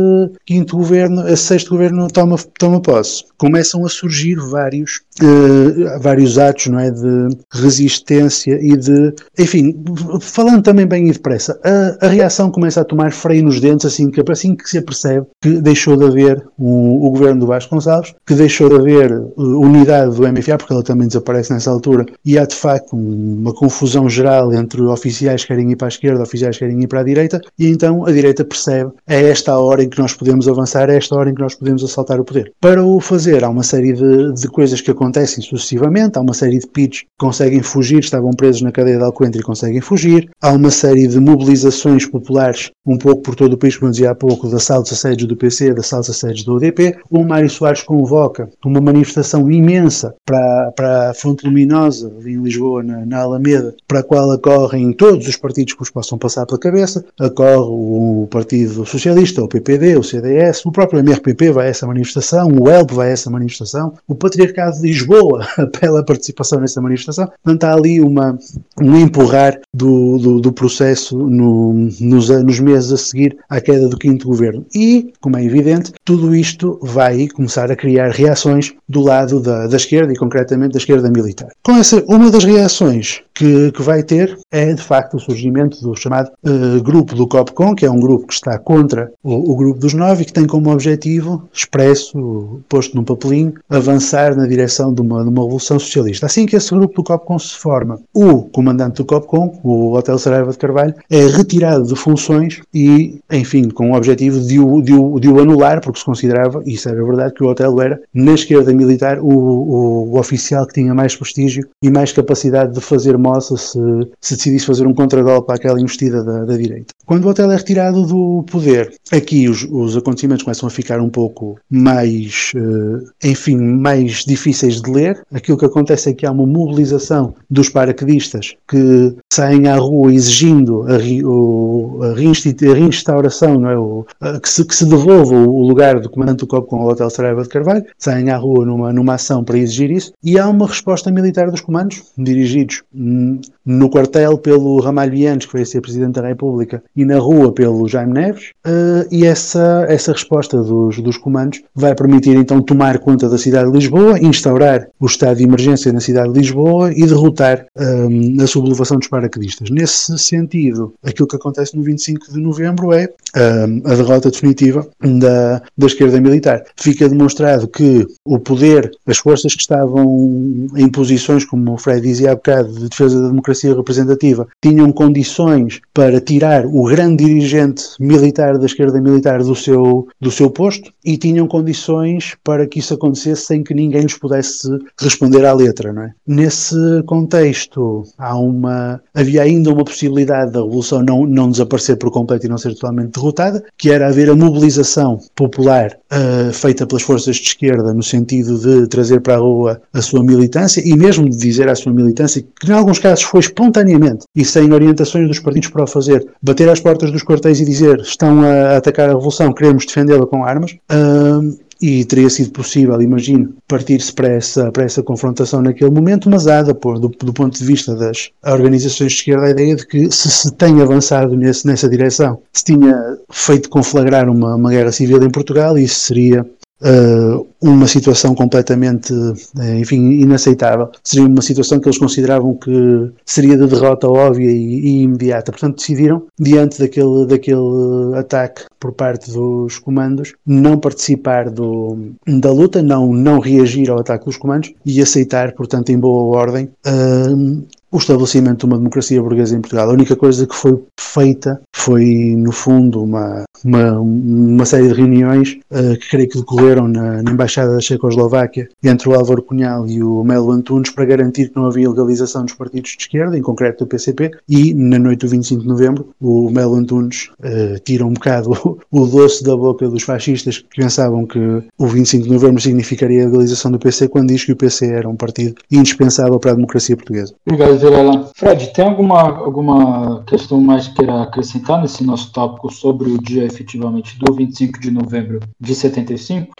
[0.45, 6.67] quinto governo, esse sexto governo toma, toma posse, começam a surgir vários, uh, vários atos
[6.67, 9.75] não é, de resistência e de, enfim,
[10.19, 14.10] falando também bem e depressa, a, a reação começa a tomar freio nos dentes assim
[14.10, 18.69] que, assim que se apercebe que deixou de haver o, governo do Vasconcelos, que deixou
[18.69, 22.56] de haver uh, unidade do MFA, porque ela também desaparece nessa altura, e há de
[22.56, 26.82] facto uma confusão geral entre oficiais que querem ir para a esquerda, oficiais que querem
[26.82, 29.99] ir para a direita, e então a direita percebe é esta a hora em que
[29.99, 32.51] nós podemos avançar, é esta a hora em que nós podemos assaltar o poder.
[32.60, 36.18] Para o fazer, há uma série de, de coisas que acontecem acontecem sucessivamente.
[36.18, 39.44] Há uma série de PIDs que conseguem fugir, estavam presos na cadeia de Alcoentre e
[39.44, 40.30] conseguem fugir.
[40.41, 44.12] Há uma série de mobilizações populares, um pouco por todo o país, como eu dizia
[44.12, 46.98] há pouco, de assaltos a sedes do PC, de assaltos a sedes do UDP.
[47.10, 53.06] O Mário Soares convoca uma manifestação imensa para, para a Fonte Luminosa, em Lisboa, na,
[53.06, 57.06] na Alameda, para a qual acorrem todos os partidos que os possam passar pela cabeça.
[57.20, 62.48] Acorre o Partido Socialista, o PPD, o CDS, o próprio MRPP vai a essa manifestação,
[62.48, 67.27] o ELP vai a essa manifestação, o Patriarcado de Lisboa apela à participação nessa manifestação.
[67.43, 68.38] Portanto, há ali uma,
[68.81, 73.97] um empurrar do, do, do processo no, nos, nos meses a seguir à queda do
[73.97, 74.65] quinto governo.
[74.73, 79.75] E, como é evidente, tudo isto vai começar a criar reações do lado da, da
[79.75, 81.49] esquerda e concretamente da esquerda militar.
[81.63, 85.93] Com essa, uma das reações que, que vai ter é de facto o surgimento do
[85.95, 89.79] chamado uh, grupo do COPCON, que é um grupo que está contra o, o, grupo
[89.79, 95.02] dos nove e que tem como objetivo, expresso, posto num papelinho, avançar na direção de
[95.02, 96.26] uma, de uma revolução socialista.
[96.26, 100.52] Assim que esse grupo do COPCON se forma, o comandante do COPCON, o Hotel Saraiva
[100.52, 105.19] de Carvalho, é retirado de funções e, enfim, com o objetivo de o, de o,
[105.19, 108.34] de o anular, porque se considerava, e isso era verdade, que o hotel era, na
[108.34, 113.17] esquerda militar, o, o, o oficial que tinha mais prestígio e mais capacidade de fazer
[113.17, 113.80] moça se,
[114.21, 116.93] se decidisse fazer um contragolpe àquela investida da, da direita.
[117.06, 121.10] Quando o hotel é retirado do poder, aqui os, os acontecimentos começam a ficar um
[121.10, 125.21] pouco mais, uh, enfim, mais difíceis de ler.
[125.33, 130.83] Aquilo que acontece é que há uma mobilização dos paraquedistas que saem à rua exigindo
[130.83, 133.77] a, o, a, reinstauração, não é?
[133.77, 136.89] O, a, que, se, que se devolva o lugar do comandante do COP com o
[136.89, 140.47] Hotel Saraiva de Carvalho, saem à rua numa, numa ação para exigir isso, e há
[140.47, 145.81] uma resposta militar dos comandos, dirigidos hum, no quartel pelo Ramalho Vianes, que foi ser
[145.81, 150.99] Presidente da República, e na rua pelo Jaime Neves, uh, e essa, essa resposta dos,
[150.99, 154.64] dos comandos vai permitir então tomar conta da cidade de Lisboa, instaurar
[154.99, 159.69] o estado de emergência na cidade de Lisboa e derrotar um, a sublevação dos paraquedistas.
[159.69, 165.62] Nesse sentido, aquilo que acontece no 25 de novembro é um, a derrota definitiva da,
[165.78, 166.63] da esquerda militar.
[166.75, 172.32] Fica demonstrado que o poder, as forças que estavam em posições, como o Fred dizia
[172.32, 178.58] há bocado, de defesa da democracia representativa, tinham condições para tirar o grande dirigente militar
[178.58, 183.45] da esquerda militar do seu, do seu posto e tinham condições para que isso acontecesse
[183.45, 184.55] sem que ninguém lhes pudesse
[185.00, 185.94] responder à letra.
[185.94, 186.12] Não é?
[186.28, 192.46] Nesse contexto, há uma, havia ainda uma possibilidade da revolução não, não desaparecer por completo
[192.46, 197.36] e não ser totalmente derrotada, que era haver a mobilização popular uh, feita pelas forças
[197.38, 201.38] de esquerda no sentido de trazer para a rua a sua militância e mesmo de
[201.38, 205.70] dizer à sua militância que, em alguns casos, foi espontaneamente e sem orientações dos partidos
[205.70, 209.54] para o fazer, bater às portas dos quartéis e dizer estão a atacar a revolução,
[209.54, 210.76] queremos defendê-la com armas.
[210.91, 216.47] Uh, e teria sido possível, imagino, partir-se para essa, para essa confrontação naquele momento, mas
[216.47, 220.29] há do, do, ponto de vista das organizações de esquerda, a ideia de que se
[220.29, 225.29] se tem avançado nesse, nessa direção, se tinha feito conflagrar uma, uma guerra civil em
[225.29, 226.45] Portugal, isso seria
[226.81, 229.35] uh, uma situação completamente, uh,
[229.79, 230.89] enfim, inaceitável.
[231.03, 235.51] Seria uma situação que eles consideravam que seria de derrota óbvia e, e, imediata.
[235.51, 242.81] Portanto, decidiram, diante daquele, daquele ataque por parte dos comandos, não participar do, da luta,
[242.81, 247.97] não, não reagir ao ataque dos comandos e aceitar, portanto, em boa ordem, uh, o
[247.97, 249.89] estabelecimento de uma democracia burguesa em Portugal.
[249.89, 255.58] A única coisa que foi feita foi, no fundo, uma, uma, uma série de reuniões
[255.71, 260.03] uh, que creio que decorreram na, na, Embaixada da Checoslováquia entre o Álvaro Cunhal e
[260.03, 263.86] o Melo Antunes para garantir que não havia legalização dos partidos de esquerda, em concreto
[263.86, 268.13] do PCP, e na noite do 25 de novembro o Melo Antunes uh, tira um
[268.13, 268.51] bocado
[268.91, 271.39] o, doce da boca dos fascistas que pensavam que
[271.77, 275.08] o 25 de novembro significaria a legalização do PC quando diz que o PC era
[275.08, 277.34] um partido indispensável para a democracia portuguesa.
[277.45, 278.32] Obrigado, Vilela.
[278.36, 283.45] Fred, tem alguma, alguma questão mais que queira acrescentar nesse nosso tópico sobre o dia
[283.45, 286.52] efetivamente do 25 de novembro de 75?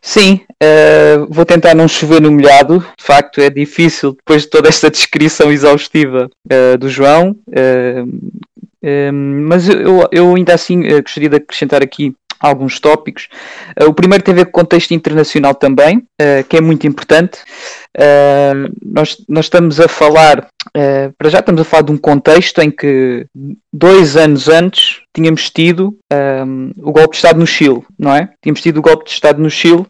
[0.00, 2.78] Sim, uh, vou tentar não chover no molhado.
[2.96, 7.36] De facto, é difícil depois de toda esta descrição exaustiva uh, do João.
[7.48, 8.40] Uh,
[9.12, 13.28] mas eu, eu ainda assim gostaria de acrescentar aqui alguns tópicos.
[13.80, 16.86] Uh, o primeiro tem a ver com o contexto internacional também, uh, que é muito
[16.86, 17.38] importante.
[17.96, 20.48] Uh, nós, nós estamos a falar,
[21.16, 23.26] para já estamos a falar de um contexto em que
[23.72, 25.96] dois anos antes tínhamos tido
[26.46, 28.28] um, o golpe de Estado no Chile, não é?
[28.42, 29.86] Tínhamos tido o golpe de Estado no Chile,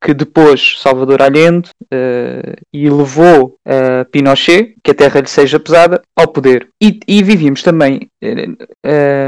[0.00, 1.70] que depois Salvador Allende
[2.72, 3.56] e levou
[4.10, 6.68] Pinochet, que a terra lhe seja pesada, ao poder.
[6.82, 8.08] E, e vivíamos também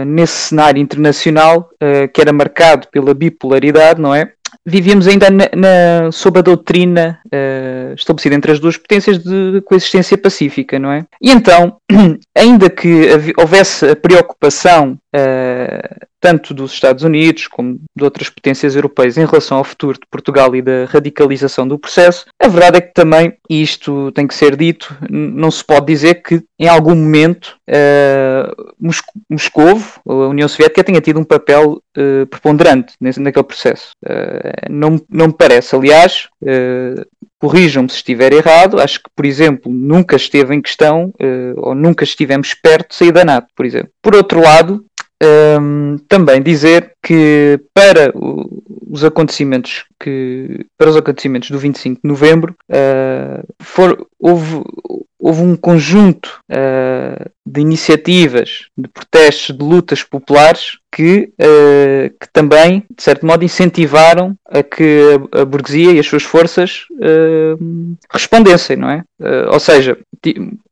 [0.07, 1.69] nesse cenário internacional
[2.13, 4.33] que era marcado pela bipolaridade, não é?
[4.65, 10.17] Vivíamos ainda na, na, sob a doutrina uh, estabelecida entre as duas potências de coexistência
[10.19, 11.05] pacífica, não é?
[11.21, 11.77] E então,
[12.37, 19.19] ainda que houvesse a preocupação uh, tanto dos Estados Unidos como de outras potências europeias
[19.19, 22.95] em relação ao futuro de Portugal e da radicalização do processo, a verdade é que
[22.95, 27.57] também, e isto tem que ser dito, não se pode dizer que em algum momento
[27.69, 28.73] uh,
[29.29, 33.91] Moscovo, a União Soviética, tenha tido um papel uh, preponderante nesse, naquele processo.
[34.05, 35.75] Uh, não, não me parece.
[35.75, 37.05] Aliás, uh,
[37.41, 41.13] corrijam-me se estiver errado, acho que, por exemplo, nunca esteve em questão,
[41.57, 43.91] ou nunca estivemos perto de sair da NATO, por exemplo.
[44.01, 44.85] Por outro lado,
[46.09, 48.13] também dizer que para
[48.89, 54.63] os acontecimentos que para os acontecimentos do 25 de novembro uh, for, houve,
[55.19, 62.85] houve um conjunto uh, de iniciativas, de protestos, de lutas populares que, uh, que também,
[62.95, 65.01] de certo modo, incentivaram a que
[65.33, 69.05] a, burguesia e as suas forças uh, respondessem, não é?
[69.53, 69.97] ou seja,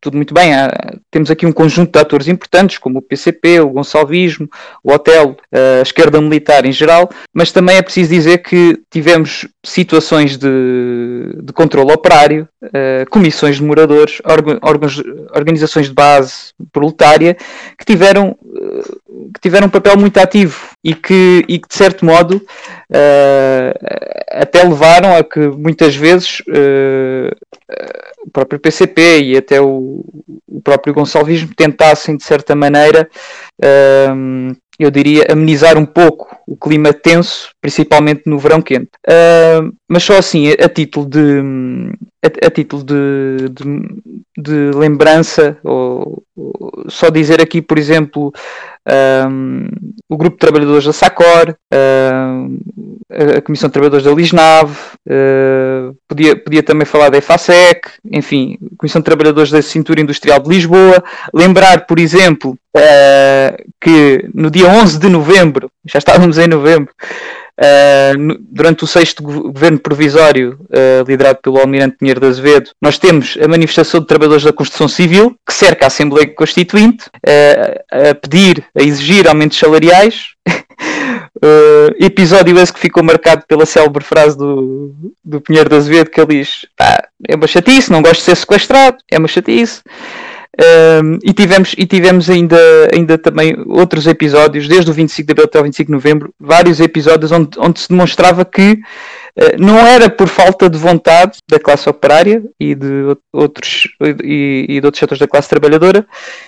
[0.01, 0.73] tudo muito bem, há,
[1.09, 4.49] temos aqui um conjunto de atores importantes, como o PCP, o Gonçalvismo,
[4.83, 10.37] o Otelo, a esquerda militar em geral, mas também é preciso dizer que tivemos situações
[10.37, 10.49] de,
[11.43, 12.49] de controle operário,
[13.11, 14.21] comissões de moradores,
[15.35, 17.37] organizações de base proletária
[17.79, 18.37] que tiveram,
[19.35, 23.73] que tiveram um papel muito ativo e que, e que de certo modo uh,
[24.31, 27.31] até levaram a que muitas vezes uh,
[28.27, 30.05] o próprio PCP e até o,
[30.49, 33.09] o próprio Gonçalvismo tentassem de certa maneira
[33.63, 38.91] uh, eu diria, amenizar um pouco o clima tenso, principalmente no verão quente.
[39.07, 41.43] Uh, mas só assim, a, título de
[42.23, 44.03] a, a título de, de,
[44.39, 48.33] de lembrança, ou, ou, só dizer aqui, por exemplo,
[49.29, 49.67] um,
[50.09, 52.59] o grupo de trabalhadores da SACOR, um,
[53.37, 54.77] a Comissão de Trabalhadores da Lisnave,
[55.09, 60.49] uh, podia, podia também falar da EFASEC, enfim, Comissão de Trabalhadores da Cintura Industrial de
[60.49, 61.03] Lisboa,
[61.35, 66.95] lembrar, por exemplo, uh, que no dia 11 de novembro, já estávamos em novembro,
[68.19, 73.37] No, durante o sexto governo provisório, uh, liderado pelo Almirante Pinheiro de Azevedo, nós temos
[73.43, 78.65] a manifestação de trabalhadores da construção civil, que cerca a Assembleia Constituinte, uh, a pedir,
[78.75, 80.31] a exigir aumentos salariais.
[81.99, 84.95] episódio esse que ficou marcado pela célebre frase do,
[85.25, 86.67] do Pinheiro de Azevedo, que ele diz:
[87.29, 89.83] é uma chatice, não gosto de ser sequestrado, é uma chatice.
[90.59, 92.59] Um, e tivemos, e tivemos ainda,
[92.93, 96.81] ainda também outros episódios, desde o 25 de abril até o 25 de novembro, vários
[96.81, 98.79] episódios onde, onde se demonstrava que uh,
[99.59, 103.89] não era por falta de vontade da classe operária e de outros,
[104.25, 106.05] e, e de outros setores da classe trabalhadora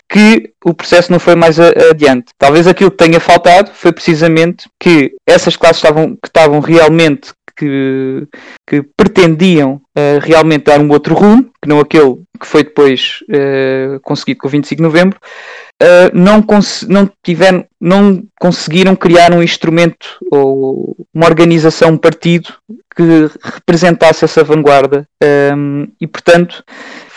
[0.09, 2.33] que o processo não foi mais a, adiante.
[2.37, 7.31] Talvez aquilo que tenha faltado foi precisamente que essas classes estavam, que estavam realmente
[7.62, 8.27] que,
[8.66, 14.01] que pretendiam uh, realmente dar um outro rumo, que não aquele que foi depois uh,
[14.01, 15.20] conseguido com o 25 de novembro,
[15.81, 16.44] uh, não,
[16.88, 22.53] não, tiveram, não conseguiram criar um instrumento ou uma organização, um partido
[22.96, 25.07] que representasse essa vanguarda
[25.57, 26.64] um, e, portanto,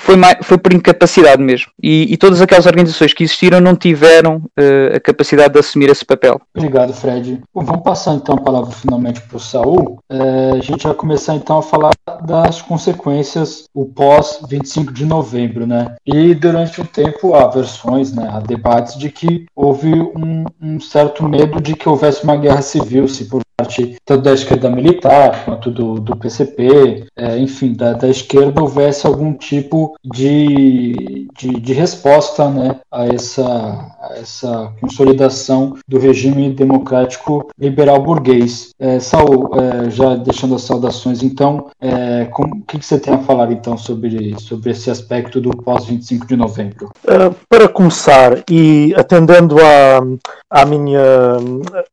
[0.05, 1.71] foi, mais, foi por incapacidade mesmo.
[1.81, 6.05] E, e, todas aquelas organizações que existiram não tiveram uh, a capacidade de assumir esse
[6.05, 6.39] papel.
[6.55, 7.41] Obrigado, Fred.
[7.51, 9.99] Bom, vamos passar então a palavra finalmente para o Saul.
[10.07, 11.91] Uh, a gente vai começar então a falar
[12.23, 15.95] das consequências, o pós 25 de novembro, né?
[16.05, 21.27] E durante o tempo há versões, né, há debates de que houve um, um certo
[21.27, 25.71] medo de que houvesse uma guerra civil, se por parte tanto da esquerda militar quanto
[25.71, 32.49] do, do PCP, é, enfim, da, da esquerda houvesse algum tipo de, de, de resposta
[32.49, 38.71] né, a, essa, a essa consolidação do regime democrático liberal burguês.
[38.79, 43.19] É, Saul, é, já deixando as saudações, então, é, o que, que, você tem a
[43.19, 46.89] falar então sobre, sobre esse aspecto do pós-25 de novembro?
[47.05, 50.01] Uh, para começar, e atendendo à,
[50.49, 51.01] à minha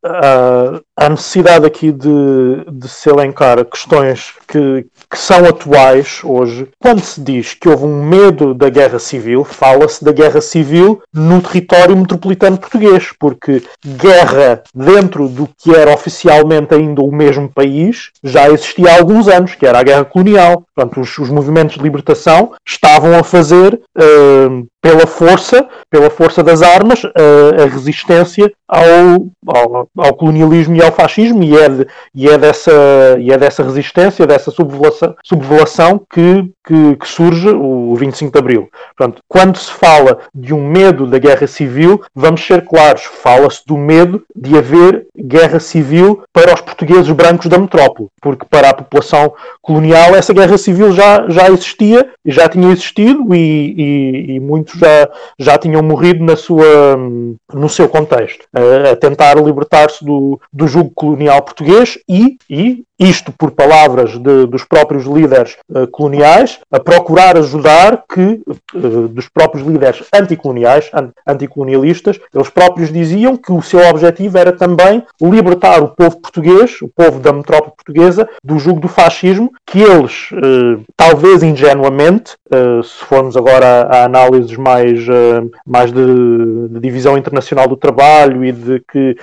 [0.05, 7.01] à, à necessidade aqui de, de se elencar questões que, que são atuais hoje, quando
[7.01, 11.97] se diz que houve um medo da guerra civil, fala-se da guerra civil no território
[11.97, 18.93] metropolitano português, porque guerra dentro do que era oficialmente ainda o mesmo país já existia
[18.93, 20.65] há alguns anos, que era a guerra colonial.
[20.75, 26.61] Portanto, os, os movimentos de libertação estavam a fazer uh, pela força, pela força das
[26.61, 32.29] armas, a, a resistência ao, ao, ao, colonialismo e ao fascismo, e é, de, e
[32.29, 32.73] é, dessa,
[33.21, 38.69] e é dessa resistência, dessa subvelação, subvelação que, que, que, surge o 25 de Abril.
[38.97, 43.77] Portanto, quando se fala de um medo da guerra civil, vamos ser claros, fala-se do
[43.77, 49.33] medo de haver guerra civil para os portugueses brancos da metrópole, porque para a população
[49.61, 55.09] colonial essa guerra civil já, já existia, já tinha existido e, e, e muitos já,
[55.39, 56.97] já tinham morrido na sua,
[57.53, 63.51] no seu contexto a tentar libertar-se do, do jugo colonial português e, e isto por
[63.51, 68.41] palavras de, dos próprios líderes uh, coloniais, a procurar ajudar que,
[68.75, 74.53] uh, dos próprios líderes anticoloniais, an anticolonialistas, eles próprios diziam que o seu objetivo era
[74.53, 79.81] também libertar o povo português, o povo da metrópole portuguesa, do jugo do fascismo, que
[79.81, 82.37] eles, uh, talvez ingenuamente,
[82.85, 85.07] se formos agora a, a análises mais,
[85.67, 89.17] mais de, de, divisão internacional do trabalho e de que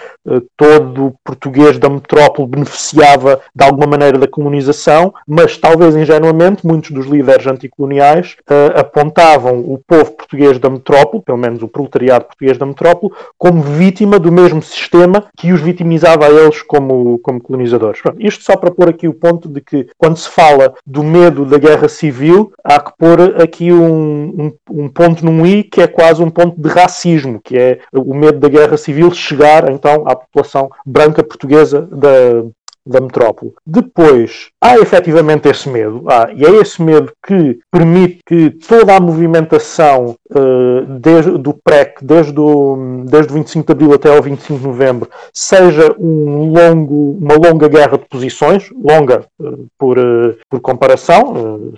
[0.56, 7.06] todo português da metrópole beneficiava da alguma maneira da colonização, mas talvez ingenuamente muitos dos
[7.06, 12.66] líderes anticoloniais uh, apontavam o povo português da metrópole, pelo menos o proletariado português da
[12.66, 18.02] metrópole, como vítima do mesmo sistema que os vitimizava a eles como, como colonizadores.
[18.02, 21.46] Pronto, isto só para pôr aqui o ponto de que quando se fala do medo
[21.46, 25.88] da guerra civil, há que pôr aqui um, um, um ponto num i que é
[25.88, 30.16] quase um ponto de racismo, que é o medo da guerra civil chegar então à
[30.16, 32.44] população branca portuguesa da,
[32.90, 33.54] da metrópole.
[33.66, 39.00] Depois, há efetivamente esse medo, ah, e é esse medo que permite que toda a
[39.00, 44.60] movimentação uh, desde, do PREC, desde o, desde o 25 de Abril até ao 25
[44.60, 50.60] de Novembro, seja um longo, uma longa guerra de posições, longa uh, por, uh, por
[50.60, 51.74] comparação,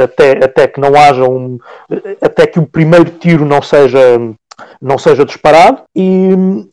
[0.00, 1.58] até, até que não haja um.
[2.20, 3.98] até que o primeiro tiro não seja
[4.80, 6.30] não seja disparado e,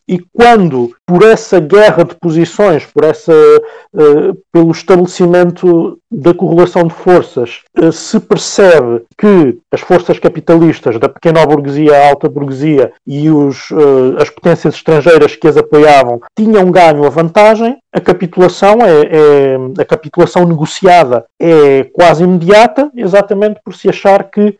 [0.08, 6.94] e quando por essa guerra de posições, por essa, uh, pelo estabelecimento da correlação de
[6.94, 13.28] forças, uh, se percebe que as forças capitalistas da pequena burguesia à alta burguesia e
[13.28, 19.02] os, uh, as potências estrangeiras que as apoiavam tinham ganho a vantagem, a capitulação é,
[19.02, 24.56] é, a capitulação negociada é quase imediata, exatamente por se achar que,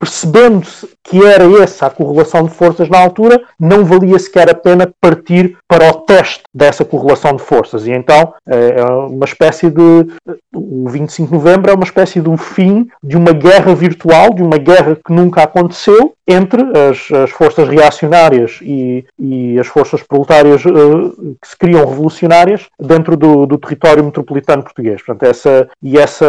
[0.00, 4.90] percebendo-se que era essa a correlação de forças na altura, não valia sequer a pena
[4.98, 7.86] partir para o teste dessa correlação de forças.
[7.86, 10.06] E então é, é uma espécie de.
[10.54, 14.42] O 25 de novembro é uma espécie de um fim de uma guerra virtual, de
[14.42, 20.62] uma guerra que nunca aconteceu, entre as, as forças reacionárias e, e, as forças proletárias
[20.66, 25.02] uh, que se criam revolucionárias dentro do, do, território metropolitano português.
[25.02, 26.26] Portanto, essa, e essa,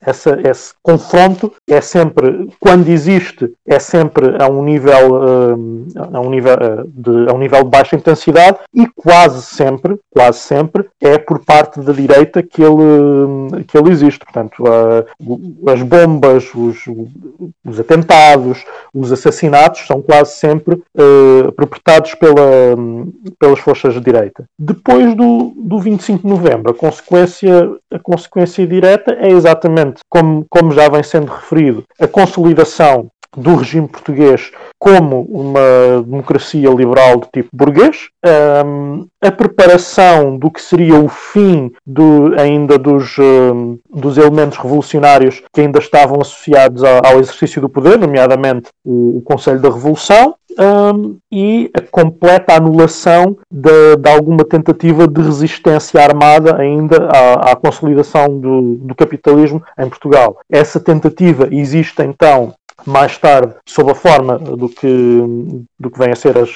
[0.00, 6.30] essa, esse confronto é sempre, quando existe, é sempre a um nível, uh, a um
[6.30, 11.18] nível, uh, de, a um nível de baixa intensidade e quase sempre, quase sempre, é
[11.18, 14.24] por parte da direita que ele, que ele existe.
[14.24, 14.64] Portanto,
[15.66, 16.84] as bombas, os,
[17.64, 22.76] os atentados, os assassinatos são quase sempre uh, perpetrados pela,
[23.38, 24.44] pelas forças de direita.
[24.58, 30.72] Depois do, do 25 de novembro, a consequência, a consequência direta é exatamente como, como
[30.72, 31.63] já vem sendo referido,
[31.98, 38.08] a consolidação do regime português como uma democracia liberal de tipo burguês,
[38.66, 45.42] um, a preparação do que seria o fim do, ainda dos, um, dos elementos revolucionários
[45.52, 50.34] que ainda estavam associados ao, ao exercício do poder, nomeadamente o, o Conselho da Revolução,
[50.58, 57.56] um, e a completa anulação de, de, alguma tentativa de resistência armada ainda à, à
[57.56, 60.38] consolidação do, do, capitalismo em Portugal.
[60.50, 62.54] Essa tentativa existe então
[62.86, 65.22] mais tarde sob a forma do que,
[65.78, 66.50] do que vem a ser as,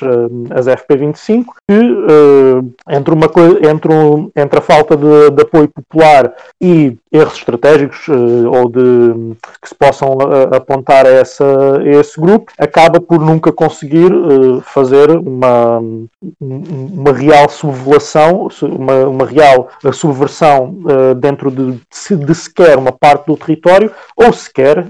[0.50, 3.26] as FP25, que uh, entre, uma,
[3.70, 9.36] entre, um, entre a falta de, de apoio popular e erros estratégicos uh, ou de,
[9.62, 11.44] que se possam uh, apontar a, essa,
[11.78, 14.10] a, esse grupo, acaba por nunca conseguir
[14.62, 15.80] fazer uma,
[16.40, 20.76] uma real subvelação, uma, uma real subversão
[21.16, 21.80] dentro de,
[22.16, 24.84] de sequer uma parte do território, ou sequer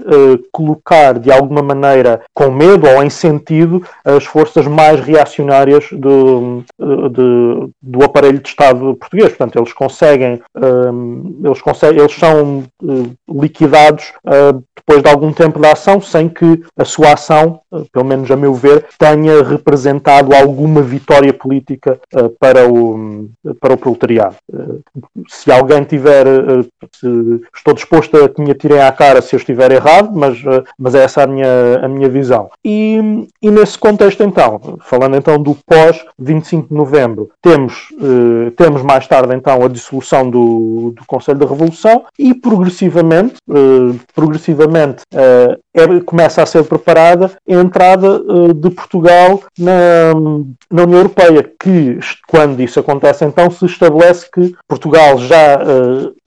[0.51, 7.69] colocar de alguma maneira com medo ou em sentido as forças mais reacionárias do, de,
[7.81, 9.29] do aparelho de Estado português.
[9.29, 13.11] Portanto, eles conseguem, um, eles, conseguem eles são uh,
[13.41, 17.59] liquidados uh, depois de algum tempo da ação sem que a sua ação,
[17.91, 21.99] pelo menos a meu ver, tenha representado alguma vitória política
[22.39, 24.35] para, o, para o proletariado.
[25.27, 26.25] se alguém tiver,
[27.55, 30.39] estou disposto a que me atirem à cara se eu estiver errado, mas,
[30.77, 32.49] mas é essa a minha, a minha visão.
[32.63, 38.81] E, e nesse contexto, então, falando então do pós 25 de novembro, temos, eh, temos
[38.83, 45.57] mais tarde então a dissolução do, do Conselho da Revolução e progressivamente, eh, progressivamente eh,
[45.73, 48.19] é, começa a ser preparada a entrada
[48.53, 50.13] de Portugal na,
[50.69, 55.59] na União Europeia, que quando isso acontece então se estabelece que Portugal já,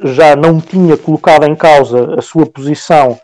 [0.04, 3.18] já não tinha colocado em causa a sua posição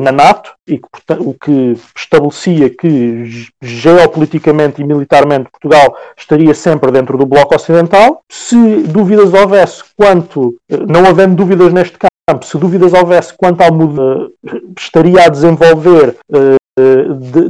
[0.00, 7.18] na NATO e que, o que estabelecia que geopoliticamente e militarmente Portugal estaria sempre dentro
[7.18, 8.22] do bloco ocidental.
[8.30, 10.54] Se dúvidas houvesse quanto,
[10.88, 12.10] não havendo dúvidas neste caso,
[12.42, 14.30] se dúvidas houvesse quanto ao muda,
[14.78, 16.16] estaria a desenvolver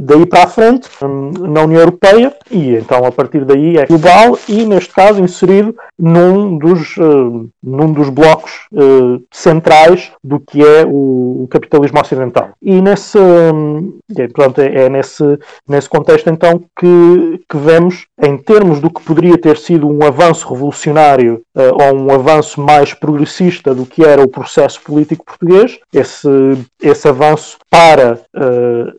[0.01, 4.37] daí para a frente hum, na União Europeia e então a partir daí é global
[4.49, 10.85] e neste caso inserido num dos, uh, num dos blocos uh, centrais do que é
[10.85, 12.49] o, capitalismo ocidental.
[12.61, 13.17] E nesse,
[14.17, 15.23] é, portanto, é, é, nesse,
[15.67, 20.47] nesse contexto então que, que vemos em termos do que poderia ter sido um avanço
[20.47, 26.27] revolucionário uh, ou um avanço mais progressista do que era o processo político português esse,
[26.81, 28.19] esse avanço para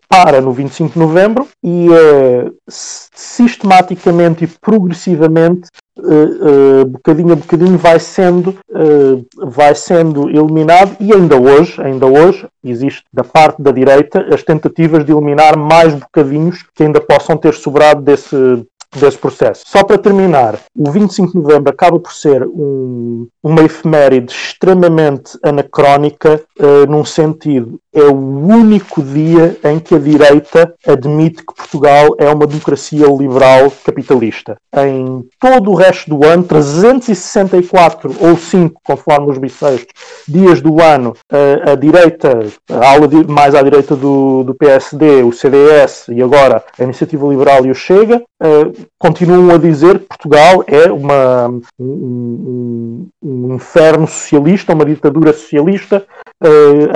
[0.09, 7.79] para no 25 de novembro e é sistematicamente e progressivamente Uh, uh, bocadinho a bocadinho
[7.79, 13.70] vai sendo uh, vai sendo eliminado e ainda hoje ainda hoje existe da parte da
[13.70, 18.66] direita as tentativas de eliminar mais bocadinhos que ainda possam ter sobrado desse
[18.99, 19.65] desse processo.
[19.67, 26.41] Só para terminar, o 25 de novembro acaba por ser um, uma efeméride extremamente anacrónica,
[26.59, 32.29] uh, num sentido, é o único dia em que a direita admite que Portugal é
[32.29, 34.57] uma democracia liberal capitalista.
[34.77, 39.95] Em todo o resto do ano, 364 ou 5, conforme os bissextos,
[40.27, 45.23] dias do ano, uh, a direita, a aula de, mais à direita do, do PSD,
[45.23, 50.07] o CDS e agora a Iniciativa Liberal e o Chega, uh, continuam a dizer que
[50.07, 56.07] Portugal é uma, um, um, inferno socialista, uma ditadura socialista,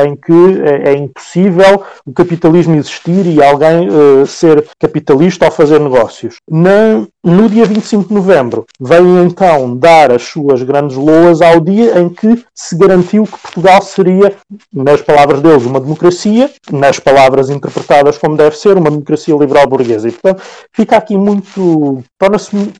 [0.05, 5.81] em que é, é, impossível o capitalismo existir e alguém uh, ser capitalista ou fazer
[5.81, 6.37] negócios.
[6.51, 11.99] Na, no dia 25 de novembro, vem então dar as suas grandes loas ao dia
[11.99, 14.35] em que se garantiu que Portugal seria,
[14.73, 20.09] nas palavras deles, uma democracia, nas palavras interpretadas como deve ser, uma democracia liberal burguesa.
[20.09, 20.43] E, portanto,
[20.73, 22.03] fica aqui muito.
[22.19, 22.73] torna-se.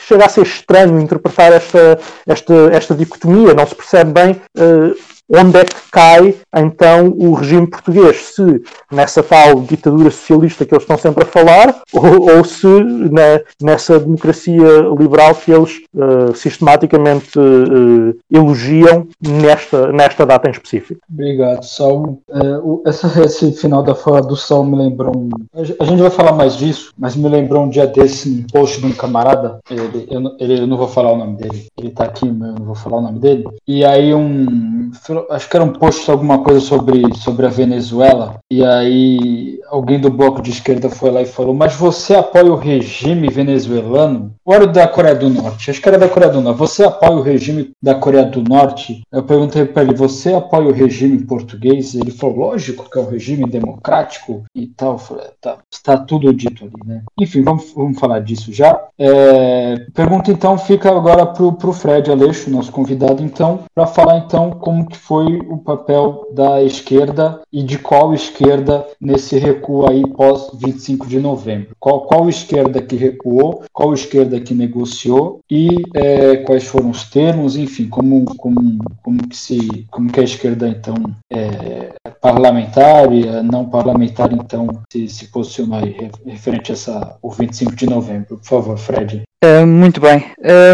[0.00, 4.40] chega a ser estranho interpretar esta, esta, esta dicotomia, não se percebe bem.
[4.56, 8.16] Uh, onde é que cai então o regime português?
[8.34, 13.40] Se nessa tal ditadura socialista que eles estão sempre a falar, ou, ou se na,
[13.60, 21.00] nessa democracia liberal que eles uh, sistematicamente uh, elogiam nesta, nesta data em específico.
[21.10, 22.18] Obrigado, Saulo.
[22.30, 25.16] É, o, essa, esse final da fala do Saulo me lembrou.
[25.16, 28.80] Um, a gente vai falar mais disso, mas me lembrou um dia desse um post
[28.80, 29.60] de um camarada.
[29.70, 31.66] Ele, eu, ele, eu não vou falar o nome dele.
[31.78, 33.44] Ele tá aqui, mas eu não vou falar o nome dele.
[33.66, 34.90] E aí um
[35.30, 40.10] acho que era um post alguma coisa sobre, sobre a Venezuela, e aí alguém do
[40.10, 44.34] bloco de esquerda foi lá e falou: Mas você apoia o regime venezuelano?
[44.44, 45.70] Ou era da Coreia do Norte?
[45.70, 46.58] Acho que era da Coreia do Norte.
[46.58, 49.02] Você apoia o regime da Coreia do Norte?
[49.10, 51.94] Eu perguntei para ele: Você apoia o regime português?
[51.94, 54.92] Ele falou: Lógico que é um regime democrático e tal.
[54.92, 57.02] Eu falei: tá, Está tudo dito ali, né?
[57.18, 58.78] Enfim, vamos, vamos falar disso já.
[58.98, 64.50] É, pergunta então fica agora para o Fred Aleixo, nosso convidado, então, para falar então
[64.50, 70.50] como que foi o papel da esquerda e de qual esquerda nesse recuo aí pós
[70.54, 71.76] 25 de novembro.
[71.78, 77.56] Qual, qual esquerda que recuou, qual esquerda que negociou e é, quais foram os termos,
[77.56, 80.94] enfim, como, como, como, que, se, como que a esquerda então
[81.30, 87.30] é, parlamentar e a não parlamentar então se, se posicionou aí referente a essa, o
[87.30, 88.38] 25 de novembro.
[88.38, 89.22] Por favor, Fred.
[89.44, 90.24] Uh, muito bem.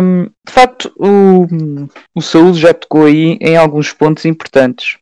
[0.03, 1.47] Um, de facto, o,
[2.15, 4.99] o Saúde já tocou aí em alguns pontos importantes.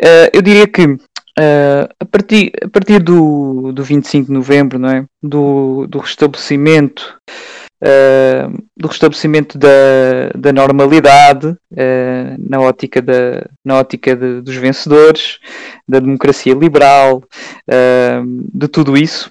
[0.00, 4.88] Uh, eu diria que uh, a, partir, a partir do, do 25 de novembro, não
[4.88, 5.04] é?
[5.22, 7.18] do, do restabelecimento
[7.84, 9.68] Uh, do restabelecimento da,
[10.34, 15.38] da normalidade uh, na ótica, da, na ótica de, dos vencedores,
[15.86, 19.30] da democracia liberal, uh, de tudo isso.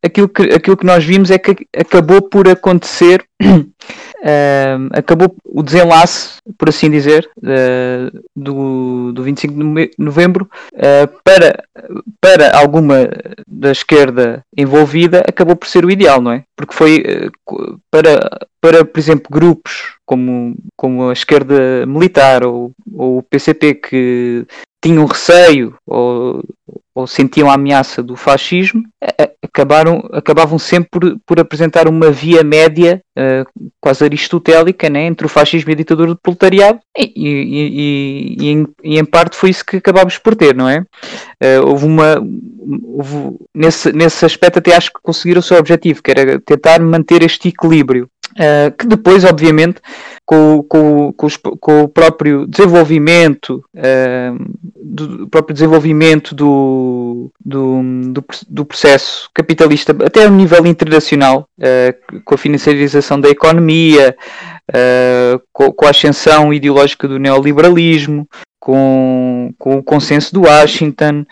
[0.00, 3.24] aquilo, que, aquilo que nós vimos é que acabou por acontecer
[4.18, 11.62] Uh, acabou o desenlace, por assim dizer, uh, do, do 25 de novembro uh, para,
[12.20, 13.08] para alguma
[13.46, 16.44] da esquerda envolvida acabou por ser o ideal, não é?
[16.56, 17.04] Porque foi
[17.90, 24.46] para, para, por exemplo, grupos como, como a esquerda militar ou, ou o PCP que
[24.82, 26.42] tinham receio ou,
[26.94, 28.82] ou sentiam a ameaça do fascismo,
[29.42, 35.28] acabaram, acabavam sempre por, por apresentar uma via média uh, quase aristotélica né, entre o
[35.28, 39.64] fascismo e a ditadura do proletariado, e, e, e, em, e em parte foi isso
[39.64, 40.80] que acabámos por ter, não é?
[41.42, 42.22] Uh, houve uma.
[42.84, 47.22] Houve, nesse, nesse aspecto, até acho que conseguiram o seu objetivo, que era tentar manter
[47.22, 48.08] este equilíbrio.
[48.32, 49.80] Uh, que depois, obviamente,
[50.26, 57.80] com, com, com, os, com o próprio desenvolvimento, uh, do próprio desenvolvimento do, do,
[58.12, 64.16] do, do, processo capitalista, até a nível internacional, uh, com a financiarização da economia,
[65.52, 71.24] com, com, a ascensão ideológica do neoliberalismo, com, com o consenso do Washington,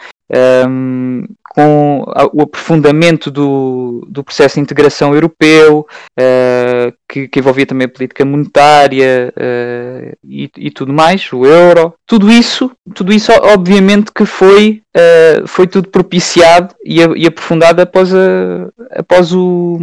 [0.69, 5.87] um, com o aprofundamento do, do processo de integração europeu,
[6.19, 11.95] uh, que, que, envolvia também a política monetária uh, e, e, tudo mais, o euro.
[12.07, 18.13] Tudo isso, tudo isso obviamente que foi, uh, foi tudo propiciado e, e aprofundado após,
[18.13, 19.79] a, após o,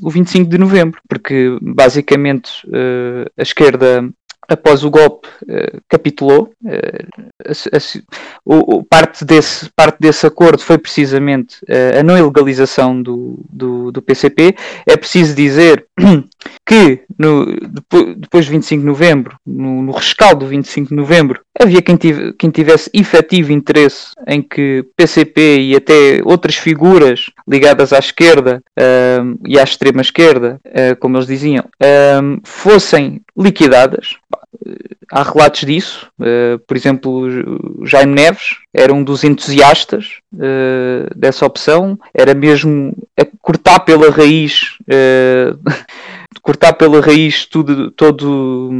[0.00, 2.62] o 25 de novembro, porque basicamente
[3.36, 4.08] a esquerda
[4.48, 6.50] após o golpe, uh, capitulou.
[6.64, 7.78] A,
[8.44, 14.02] o, parte, desse, parte desse acordo foi precisamente uh, a não ilegalização do, do, do,
[14.02, 14.54] PCP.
[14.86, 15.86] É preciso dizer
[16.66, 17.46] que no,
[18.16, 22.32] depois, de 25 de novembro, no, no rescaldo do 25 de novembro, havia quem, tive,
[22.32, 28.60] quem tivesse efetivo interesse em que PCP e até outras figuras ligadas à esquerda
[29.46, 30.60] e à extrema esquerda,
[30.98, 31.64] como eles diziam,
[32.44, 34.16] fossem liquidadas
[35.10, 36.10] há relatos disso.
[36.18, 37.28] Uh, por exemplo,
[37.84, 44.76] Jaime Neves era um dos entusiastas uh, dessa opção, era mesmo a cortar pela raiz.
[46.36, 48.70] Uh, cortar pela raiz tudo, todo,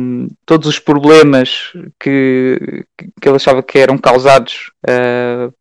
[0.44, 2.84] todos os problemas que,
[3.20, 4.70] que ele achava que eram causados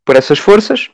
[0.06, 0.90] por essas forças.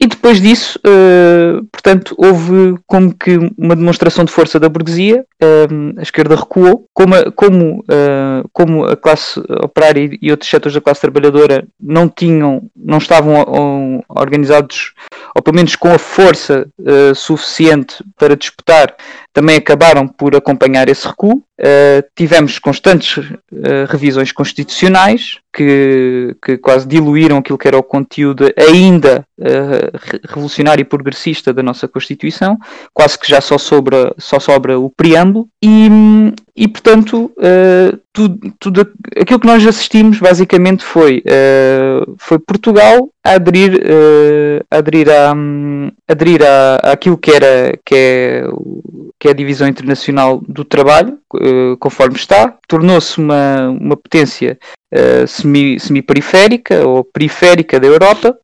[0.00, 5.98] E depois disso, uh, portanto, houve como que uma demonstração de força da burguesia, uh,
[5.98, 10.80] a esquerda recuou, como, a, como, uh, como a classe operária e outros setores da
[10.80, 14.92] classe trabalhadora não tinham, não estavam organizados,
[15.34, 16.68] ou pelo menos com a força
[17.14, 18.94] suficiente para disputar,
[19.38, 21.40] também acabaram por acompanhar esse recuo.
[22.16, 23.24] tivemos constantes
[23.88, 30.84] revisões constitucionais, que, que quase diluíram aquilo que era o conteúdo ainda uh, revolucionário e
[30.84, 32.56] progressista da nossa Constituição,
[32.94, 35.88] quase que já só sobra, só sobra o preâmbulo, e,
[36.54, 38.88] e portanto, uh, tudo, tudo
[39.20, 45.32] aquilo que nós assistimos basicamente foi, uh, foi Portugal a aderir, uh, a aderir, a,
[45.32, 48.44] um, aderir a, àquilo que, era, que, é,
[49.20, 51.18] que é a divisão internacional do trabalho,
[51.80, 54.58] conforme está, tornou-se uma, uma potência
[54.94, 58.38] uh, semi, semi-periférica ou periférica da Europa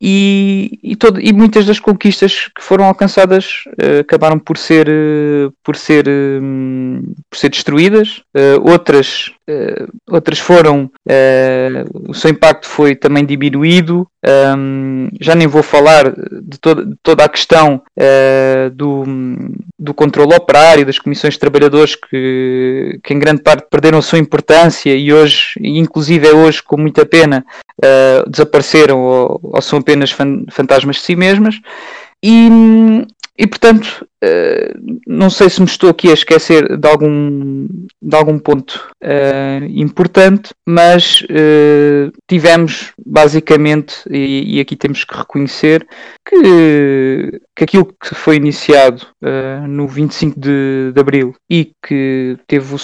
[0.00, 5.52] e, e, todo, e, muitas das conquistas que foram alcançadas uh, acabaram por ser, uh,
[5.62, 8.22] por ser, uh, por ser destruídas,
[8.62, 9.30] outras,
[10.08, 10.90] outras foram,
[12.08, 14.08] o seu impacto foi também diminuído,
[14.56, 17.82] um, já nem vou falar de, toda, de toda a questão
[18.72, 19.04] do,
[19.78, 24.18] do controle operário, das comissões de trabalhadores que, que em grande parte perderam a sua
[24.18, 27.44] importância e hoje, inclusive é hoje com muita pena,
[28.26, 31.60] desapareceram ou, ou são apenas fantasmas de si mesmas.
[32.22, 32.48] E,
[33.36, 37.66] e portanto, uh, não sei se me estou aqui a esquecer de algum,
[38.00, 45.84] de algum ponto uh, importante, mas uh, tivemos basicamente, e, e, aqui temos que reconhecer,
[46.24, 49.06] que, que aquilo que foi iniciado
[49.68, 52.78] no 25 de, de Abril e que, teve o,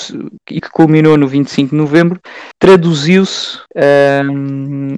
[0.51, 2.21] e que culminou no 25 de Novembro,
[2.59, 3.59] traduziu-se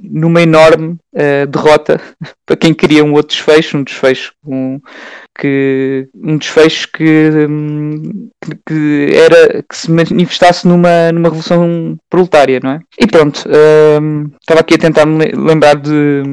[0.03, 0.97] numa enorme
[1.49, 2.01] derrota
[2.45, 4.81] para quem queria um outro desfecho, um desfecho com
[5.37, 8.29] que um desfecho que, hum,
[8.65, 12.79] que, era que se manifestasse numa, numa revolução proletária, não é?
[12.99, 13.43] E pronto,
[14.01, 16.23] um, estava aqui a tentar me lembrar de,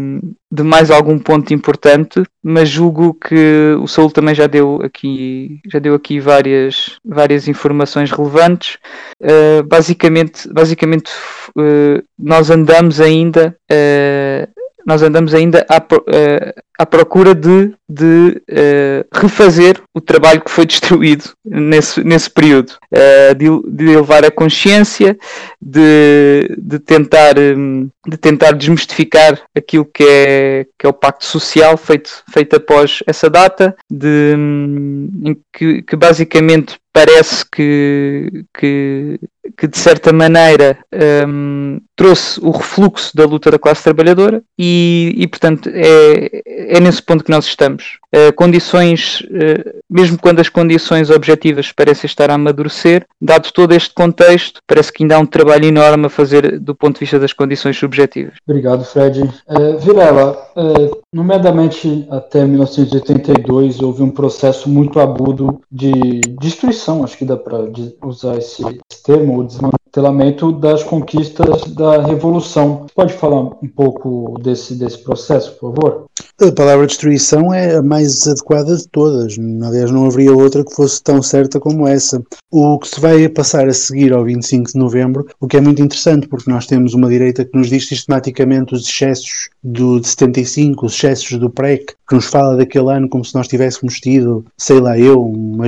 [0.53, 5.79] de mais algum ponto importante, mas julgo que o Saúl também já deu aqui, já
[5.79, 8.77] deu aqui várias, várias informações relevantes.
[9.23, 11.11] Uh, basicamente, basicamente
[11.57, 19.05] uh, nós andamos ainda uh, nós andamos ainda à, uh, à procura de, de uh,
[19.13, 25.19] refazer o trabalho que foi destruído nesse, nesse período, uh, de, de elevar a consciência,
[25.61, 31.77] de, de, tentar, um, de tentar desmistificar aquilo que é, que é o pacto social
[31.77, 39.19] feito, feito após essa data, de, um, que, que basicamente parece que, que,
[39.57, 40.79] que de certa maneira
[41.27, 47.03] um, trouxe o refluxo da luta da classe trabalhadora e, e portanto, é, é nesse
[47.03, 47.99] ponto que nós estamos.
[48.13, 53.95] Uh, condições, uh, mesmo quando as condições objetivas parecem estar a amadurecer, dado todo este
[53.95, 57.33] contexto, parece que ainda há um trabalho enorme a fazer do ponto de vista das
[57.33, 58.35] condições subjetivas.
[58.49, 59.23] Obrigado, Fred.
[59.23, 67.25] Uh, Vilela, uh, nomeadamente até 1982 houve um processo muito agudo de destruição, acho que
[67.25, 67.59] dá para
[68.05, 68.63] usar esse
[69.05, 72.87] termo, desmantelamento das conquistas da Revolução.
[72.95, 76.07] Pode falar um pouco desse, desse processo, por favor?
[76.41, 79.37] A palavra destruição é a mais adequada de todas.
[79.39, 82.23] Aliás, não haveria outra que fosse tão certa como essa.
[82.51, 85.83] O que se vai passar a seguir ao 25 de novembro, o que é muito
[85.83, 90.87] interessante, porque nós temos uma direita que nos diz sistematicamente os excessos do, de 75,
[90.87, 94.81] os excessos do PREC, que nos fala daquele ano como se nós tivéssemos tido, sei
[94.81, 95.61] lá eu, um,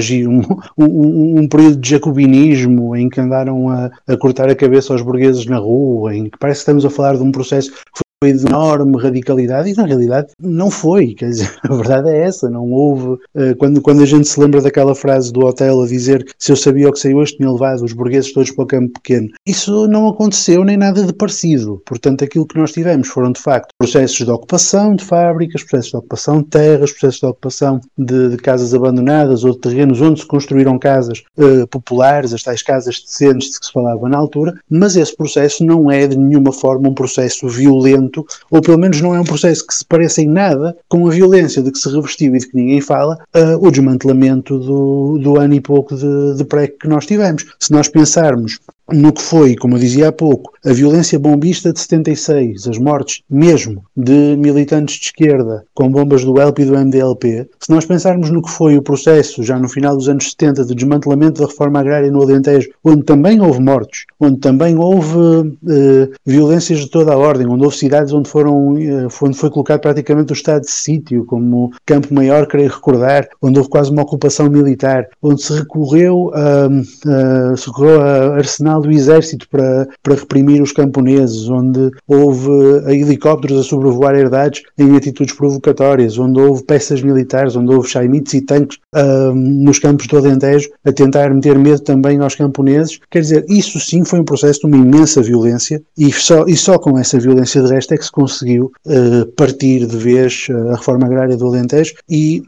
[0.76, 5.46] um, um, período de jacobinismo em que andaram a, a cortar a cabeça aos burgueses
[5.46, 8.46] na rua, em que parece que estamos a falar de um processo que foi de
[8.46, 13.08] enorme radicalidade e na realidade não foi, quer dizer, a verdade é essa, não houve,
[13.08, 16.56] uh, quando, quando a gente se lembra daquela frase do hotel a dizer se eu
[16.56, 19.88] sabia o que sei hoje tinha levado os burgueses todos para o campo pequeno, isso
[19.88, 24.24] não aconteceu nem nada de parecido, portanto aquilo que nós tivemos foram de facto processos
[24.24, 28.72] de ocupação de fábricas, processos de ocupação de terras, processos de ocupação de, de casas
[28.72, 33.58] abandonadas ou de terrenos onde se construíram casas uh, populares, as tais casas decentes de
[33.58, 37.48] que se falava na altura, mas esse processo não é de nenhuma forma um processo
[37.48, 38.11] violento
[38.50, 41.62] ou pelo menos não é um processo que se pareça em nada com a violência
[41.62, 45.54] de que se revestiu e de que ninguém fala, uh, o desmantelamento do, do ano
[45.54, 47.46] e pouco de, de pré que nós tivemos.
[47.58, 48.58] Se nós pensarmos
[48.92, 53.22] no que foi, como eu dizia há pouco, a violência bombista de 76, as mortes
[53.28, 58.30] mesmo de militantes de esquerda com bombas do ELP e do MDLP, se nós pensarmos
[58.30, 61.80] no que foi o processo, já no final dos anos 70, de desmantelamento da reforma
[61.80, 67.18] agrária no Alentejo, onde também houve mortes, onde também houve uh, violências de toda a
[67.18, 71.24] ordem, onde houve cidades onde, foram, uh, onde foi colocado praticamente o estado de sítio,
[71.24, 76.66] como Campo Maior, creio recordar, onde houve quase uma ocupação militar, onde se recorreu a,
[76.66, 82.50] a, se recorreu a arsenal do exército para, para reprimir os camponeses, onde houve
[82.88, 88.40] helicópteros a sobrevoar herdades em atitudes provocatórias, onde houve peças militares, onde houve chaimites e
[88.40, 92.98] tanques uh, nos campos do Alentejo a tentar meter medo também aos camponeses.
[93.10, 96.78] Quer dizer, isso sim foi um processo de uma imensa violência e só, e só
[96.78, 101.06] com essa violência de resto é que se conseguiu uh, partir de vez a reforma
[101.06, 102.42] agrária do Alentejo e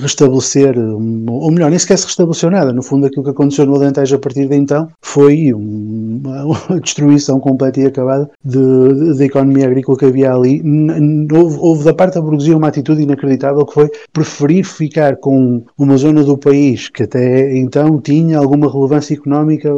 [0.00, 2.72] restabelecer, ou melhor, nem sequer se restabeleceu nada.
[2.72, 5.17] No fundo, aquilo que aconteceu no Alentejo a partir de então foi
[5.54, 10.62] uma, uma destruição completa e acabada da economia agrícola que havia ali.
[11.32, 15.96] Houve, houve, da parte da burguesia uma atitude inacreditável que foi preferir ficar com uma
[15.96, 19.70] zona do país que até então tinha alguma relevância económica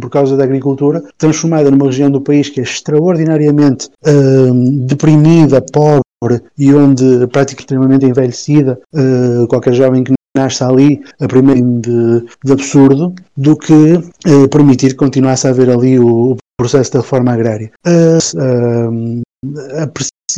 [0.00, 6.40] por causa da agricultura, transformada numa região do país que é extraordinariamente uh, deprimida, pobre
[6.58, 12.52] e onde praticamente extremamente envelhecida, uh, qualquer jovem que nasce ali a primeiro de, de
[12.52, 17.32] absurdo do que eh, permitir que continuasse a haver ali o, o processo da reforma
[17.32, 17.70] agrária.
[17.86, 19.22] Uh, a,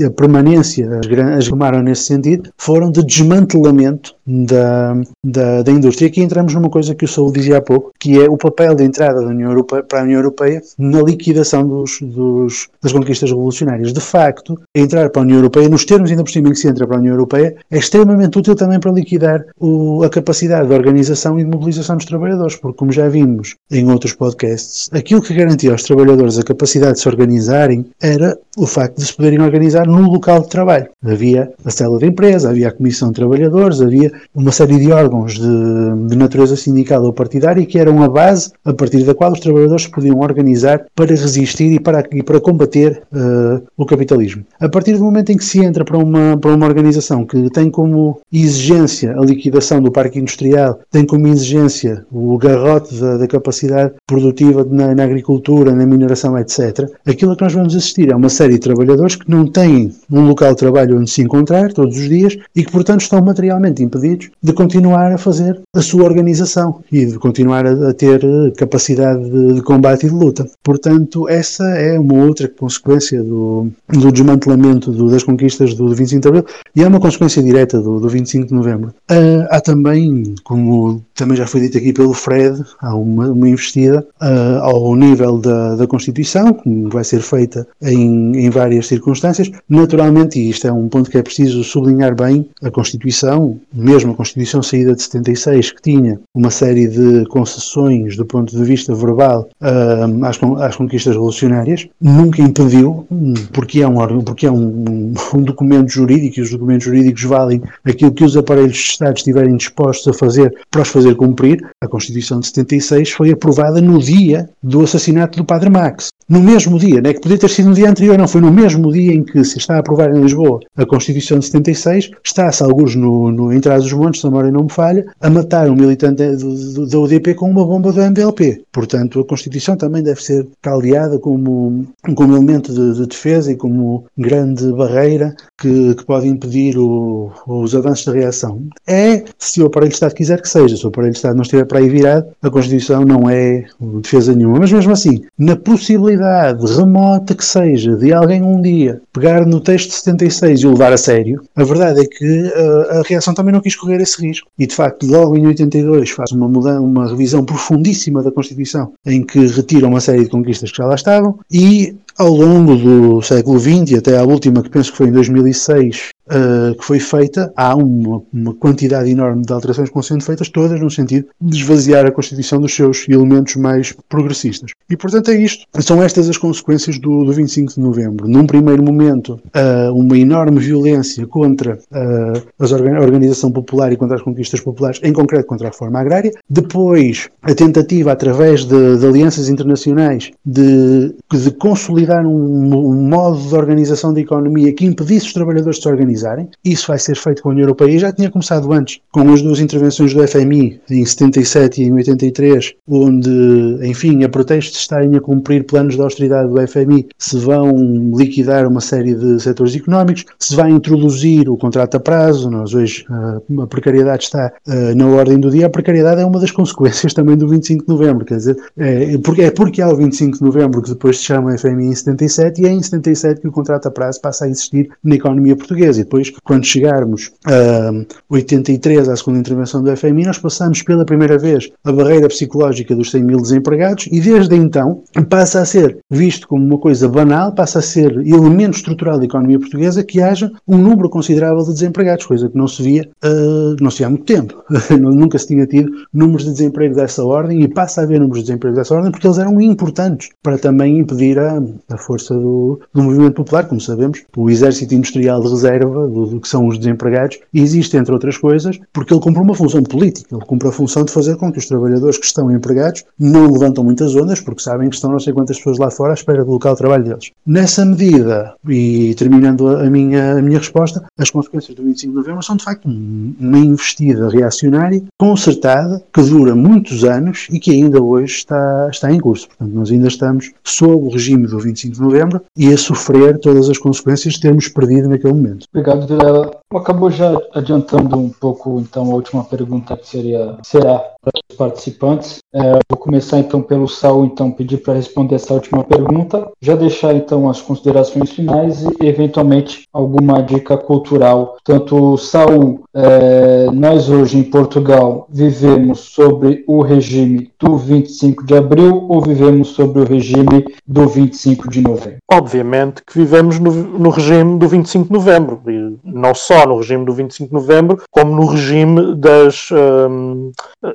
[0.04, 1.06] a permanência, as,
[1.38, 4.94] as tomaram nesse sentido, foram de desmantelamento da,
[5.24, 6.08] da, da indústria.
[6.08, 8.84] Aqui entramos numa coisa que o Saúl dizia há pouco, que é o papel de
[8.84, 13.92] entrada da União Europeia, para a União Europeia na liquidação dos, dos, das conquistas revolucionárias.
[13.92, 16.68] De facto, entrar para a União Europeia, nos termos ainda por cima em que se
[16.68, 20.74] entra para a União Europeia, é extremamente útil também para liquidar o, a capacidade de
[20.74, 25.34] organização e de mobilização dos trabalhadores, porque como já vimos em outros podcasts, aquilo que
[25.34, 29.86] garantia aos trabalhadores a capacidade de se organizarem era o facto de se poderem organizar
[29.86, 30.88] no local de trabalho.
[31.04, 35.34] Havia a célula de empresa, havia a comissão de trabalhadores, havia uma série de órgãos
[35.34, 39.40] de, de natureza sindical ou partidária que eram a base a partir da qual os
[39.40, 44.44] trabalhadores se podiam organizar para resistir e para, e para combater uh, o capitalismo.
[44.60, 47.70] A partir do momento em que se entra para uma, para uma organização que tem
[47.70, 53.94] como exigência a liquidação do parque industrial, tem como exigência o garrote da, da capacidade
[54.06, 58.54] produtiva na, na agricultura, na mineração, etc., aquilo que nós vamos assistir é uma série
[58.54, 58.85] de trabalhadores
[59.16, 62.72] que não têm um local de trabalho onde se encontrar todos os dias e que,
[62.72, 67.92] portanto, estão materialmente impedidos de continuar a fazer a sua organização e de continuar a,
[67.92, 70.46] ter eh, capacidade de, de, combate e de luta.
[70.62, 76.28] Portanto, essa é uma outra consequência do, do desmantelamento do, das conquistas do 25 de
[76.28, 78.94] Abril e é uma consequência direta do, do 25 de Novembro.
[79.10, 84.06] Uh, há também, como também já foi dito aqui pelo Fred, há uma, uma investida
[84.20, 89.50] uh, ao nível da, da Constituição, que vai ser feita em, em, várias circunstâncias.
[89.68, 94.14] Naturalmente, e isto é um ponto que é preciso sublinhar bem, a Constituição, mesmo a
[94.14, 99.48] Constituição saída de 76, que tinha uma série de concessões do ponto de vista verbal
[99.60, 103.06] às, às, conquistas revolucionárias, nunca impediu,
[103.52, 108.12] porque é, um, porque é um, um, documento jurídico e os documentos jurídicos valem aquilo
[108.12, 111.64] que os aparelhos de Estado estiverem dispostos a fazer para os fazer cumprir.
[111.80, 116.78] A Constituição de 76 foi aprovada no dia do assassinato do Padre Max no mesmo
[116.78, 119.12] dia, não é que podia ter sido no dia anterior, não, foi no mesmo dia
[119.12, 123.30] em que se está a aprovar em Lisboa a Constituição de 76, está-se alguns no,
[123.30, 126.98] no, em dos montes, se a memória não me falha, a matar um militante da
[126.98, 128.62] UDP com uma bomba do MDLP.
[128.72, 134.04] Portanto, a Constituição também deve ser caldeada como, como elemento de, de defesa e como
[134.16, 138.62] grande barreira que, que pode impedir o, os avanços da reação.
[138.86, 141.42] É, se o aparelho de Estado quiser que seja, se o aparelho de Estado não
[141.42, 143.64] estiver para aí virado, a Constituição não é
[144.00, 144.60] defesa nenhuma.
[144.60, 149.88] Mas mesmo assim, na possibilidade remota que seja de alguém um dia pegar no texto
[149.88, 153.52] de 76 e o levar a sério, a verdade é que a, a reação também
[153.52, 154.48] não quis correr esse risco.
[154.58, 159.22] E de facto, logo em 82 faz uma, mudança, uma revisão profundíssima da Constituição em
[159.22, 163.58] que retira uma série de conquistas que já lá estavam e ao longo do século
[163.58, 167.74] XX até à última, que penso que foi em 2006, uh, que foi feita, há
[167.74, 172.06] uma, uma, quantidade enorme de alterações que vão sendo feitas, todas no sentido de esvaziar
[172.06, 174.72] a Constituição dos seus elementos mais progressistas.
[174.90, 175.66] E, portanto, é isto.
[175.80, 178.28] São estas as consequências do, do 25 de novembro.
[178.28, 184.22] Num primeiro momento, uh, uma enorme violência contra uh, a organização popular e contra as
[184.22, 186.32] conquistas populares, em concreto contra a reforma agrária.
[186.48, 193.54] Depois, a tentativa, através de, de alianças internacionais, de, de consolidar um, um modo de
[193.54, 196.48] organização da economia que impedisse os trabalhadores de se organizar organizarem.
[196.64, 199.42] Isso vai ser feito com a União Europeia e já tinha começado antes, com as
[199.42, 205.14] duas intervenções do FMI, em 77 e em 83, onde, enfim, a pretexto de estarem
[205.16, 207.76] a cumprir planos de austeridade do FMI, se vão
[208.16, 212.50] liquidar uma série de setores económicos, se vai introduzir o contrato a prazo.
[212.50, 215.66] Nós hoje uh, a precariedade está uh, na ordem do dia.
[215.66, 219.42] A precariedade é uma das consequências também do 25 de novembro, quer dizer, é porque,
[219.42, 222.66] é porque há o 25 de novembro que depois se chama FMI em 77 e
[222.66, 226.32] é em 77 que o contrato a prazo passa a existir na economia portuguesa depois,
[226.44, 227.90] quando chegarmos a
[228.30, 233.10] 83, à segunda intervenção do FMI, nós passamos pela primeira vez a barreira psicológica dos
[233.10, 237.80] 100 mil desempregados e desde então passa a ser visto como uma coisa banal, passa
[237.80, 242.48] a ser elemento estrutural da economia portuguesa que haja um número considerável de desempregados, coisa
[242.48, 244.62] que não se via, uh, não se via há muito tempo.
[244.98, 248.46] Nunca se tinha tido números de desemprego dessa ordem e passa a haver números de
[248.46, 253.02] desemprego dessa ordem porque eles eram importantes para também impedir a, a força do, do
[253.02, 253.66] movimento popular.
[253.66, 258.12] Como sabemos, o exército industrial de reserva do, do, que são os desempregados, existe, entre
[258.12, 261.52] outras coisas, porque ele cumpre uma função política, ele cumpre a função de fazer com
[261.52, 265.20] que os trabalhadores que estão empregados não levantam muitas ondas, porque sabem que estão não
[265.20, 267.30] sei quantas pessoas lá fora à espera do local de trabalho deles.
[267.46, 272.42] Nessa medida, e terminando a minha, a minha resposta, as consequências do 25 de novembro
[272.42, 278.34] são de facto uma investida reacionária concertada, que dura muitos anos e que ainda hoje
[278.34, 279.48] está, está em curso.
[279.48, 283.68] Portanto, nós ainda estamos sob o regime do 25 de novembro e a sofrer todas
[283.68, 285.66] as consequências de termos perdido naquele momento.
[285.86, 286.65] Obrigado, Vilela.
[286.74, 292.38] Acabou já adiantando um pouco, então, a última pergunta que seria, será para os participantes.
[292.52, 297.14] É, vou começar, então, pelo Saul, então, pedir para responder essa última pergunta, já deixar,
[297.14, 301.56] então, as considerações finais e, eventualmente, alguma dica cultural.
[301.62, 309.06] Tanto, Saul, é, nós hoje em Portugal vivemos sobre o regime do 25 de abril
[309.08, 312.16] ou vivemos sobre o regime do 25 de novembro?
[312.30, 317.04] Obviamente que vivemos no, no regime do 25 de novembro, e não só no regime
[317.04, 320.52] do 25 de novembro, como no regime das, um,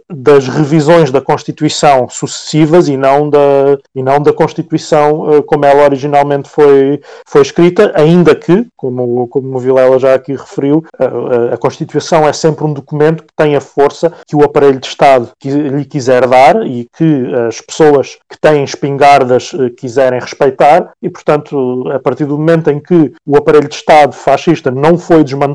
[0.10, 5.84] das revisões da Constituição sucessivas e não da, e não da Constituição uh, como ela
[5.84, 11.58] originalmente foi, foi escrita, ainda que, como, como o Vilela já aqui referiu, a, a
[11.58, 15.86] Constituição é sempre um documento que tem a força que o aparelho de Estado lhe
[15.86, 22.00] quiser dar e que as pessoas que têm espingardas uh, quiserem respeitar, e portanto, a
[22.00, 25.51] partir do momento em que o aparelho de Estado fascista não foi desmantelado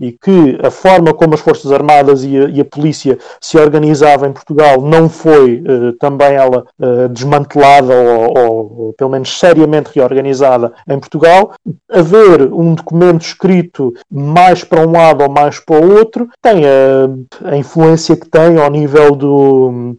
[0.00, 4.28] e que a forma como as Forças Armadas e a, e a polícia se organizavam
[4.28, 9.90] em Portugal não foi uh, também ela uh, desmantelada ou, ou, ou, pelo menos seriamente
[9.94, 11.52] reorganizada em Portugal,
[11.90, 17.52] haver um documento escrito mais para um lado ou mais para o outro tem a,
[17.52, 19.96] a influência que tem ao nível do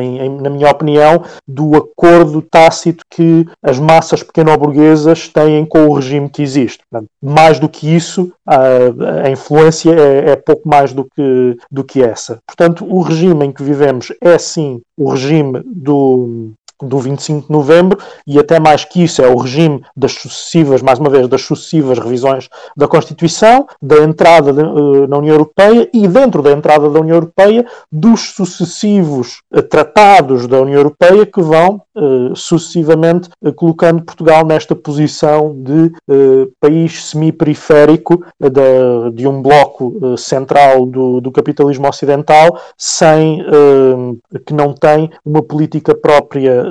[0.00, 5.94] em, em, na minha opinião, do acordo tácito que as massas pequeno-burguesas têm com o
[5.94, 6.82] regime que existe.
[7.22, 12.02] Mais do que isso, a, a influência é, é, pouco mais do que, do que
[12.02, 12.38] essa.
[12.46, 17.98] Portanto, o regime em que vivemos é sim o regime do, do 25 de novembro
[18.26, 21.98] e até mais que isso é o regime das sucessivas, mais uma vez, das sucessivas
[21.98, 27.00] revisões da Constituição, da entrada de, uh, na União Europeia e dentro da entrada da
[27.00, 34.44] União Europeia dos sucessivos uh, tratados da União Europeia que vão uh, sucessivamente colocando Portugal
[34.44, 35.92] nesta posição de
[36.60, 43.44] país semi-periférico de, de, um bloco central do, do, capitalismo ocidental sem
[44.44, 46.65] que não tem uma política própria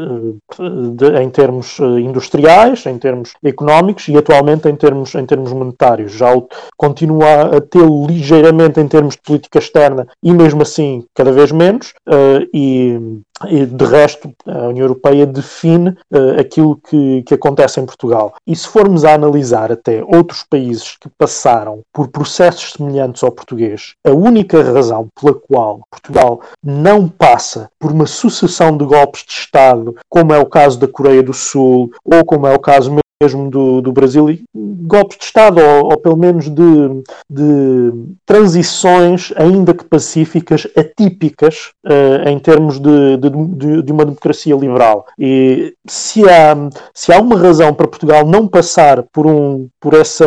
[1.21, 6.13] em termos industriais, em termos económicos e atualmente em termos, em termos monetários.
[6.13, 6.33] Já
[6.77, 11.93] continua a ter ligeiramente em termos de política externa e mesmo assim cada vez menos.
[12.07, 12.99] Uh, e,
[13.47, 18.33] e, de resto, a União Europeia define uh, aquilo que, que acontece em Portugal.
[18.47, 23.95] E se formos a analisar até outros países que passaram por processos semelhantes ao português,
[24.05, 29.95] a única razão pela qual Portugal não passa por uma sucessão de golpes de Estado,
[30.09, 32.91] como é o caso da Coreia do Sul, ou como é o caso
[33.21, 37.91] mesmo do, do Brasil, e golpes de Estado, ou, ou pelo menos de, de,
[38.25, 45.05] transições, ainda que pacíficas, atípicas uh, em termos de, de, de, uma democracia liberal.
[45.17, 46.55] E se há,
[46.93, 50.25] se há uma razão para Portugal não passar por, um, por, essa,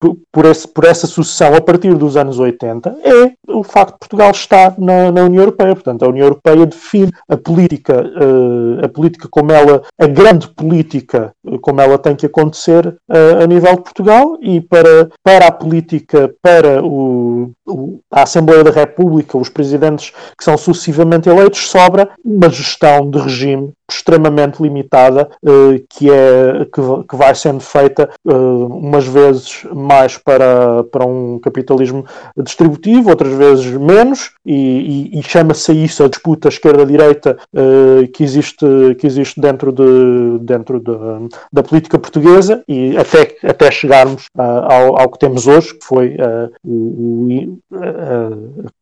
[0.00, 3.98] por, por, esse, por essa sucessão a partir dos anos 80, é o facto de
[4.00, 5.74] Portugal estar na, na União Europeia.
[5.74, 11.32] Portanto, a União Europeia define a política, uh, a política como ela, a grande política
[11.60, 16.34] como ela tem que acontecer uh, a nível de Portugal e para, para a política,
[16.42, 22.48] para o, o, a Assembleia da República, os presidentes que são sucessivamente eleitos, sobra uma
[22.48, 29.64] gestão de regime extremamente limitada uh, que é que, vai sendo feita uh, umas vezes
[29.72, 32.04] mais para, para um capitalismo
[32.36, 38.66] distributivo, outras vezes menos e, e, e chama-se isso a disputa esquerda-direita uh, que existe
[38.98, 40.92] que existe dentro de dentro de,
[41.52, 46.16] da política portuguesa e até até chegarmos ao, ao, que temos hoje que foi
[46.64, 47.58] o, o,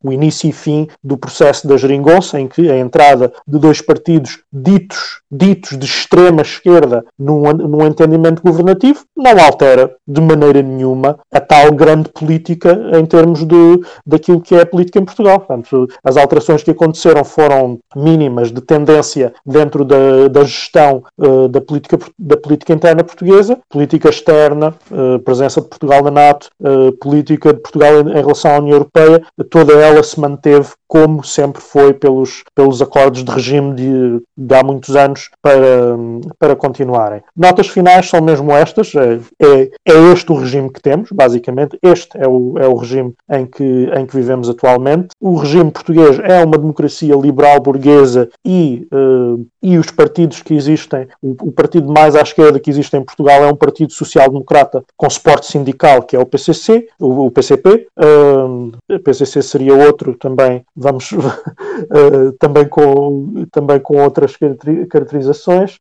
[0.02, 4.40] o início e fim do processo da geringonça em que a entrada de dois partidos
[4.52, 11.18] ditos ditos, ditos de extrema esquerda num, num entendimento governativo não altera de maneira nenhuma
[11.32, 15.39] a tal grande política em termos de, daquilo que é a política em Portugal.
[15.39, 21.61] Portanto, as alterações que aconteceram foram mínimas de tendência dentro da, da gestão uh, da,
[21.61, 27.53] política, da política interna portuguesa, política externa, uh, presença de Portugal na NATO, uh, política
[27.53, 31.93] de Portugal em, em relação à União Europeia, toda ela se manteve como sempre foi
[31.93, 35.96] pelos, pelos acordos de regime de, de há muitos anos para,
[36.38, 37.22] para continuarem.
[37.36, 42.16] Notas finais são mesmo estas, é, é, é, este o regime que temos, basicamente, este
[42.16, 45.08] é o, é o regime em que, em que vivemos atualmente.
[45.20, 51.06] O regime português é uma democracia liberal burguesa e, uh, e os partidos que existem,
[51.22, 55.08] o, o, partido mais à esquerda que existe em Portugal é um partido social-democrata com
[55.08, 57.88] suporte sindical, que é o PCC, o, o PCP.
[57.98, 64.36] Uh, o PCC seria outro também vamos uh, também, com, também com outras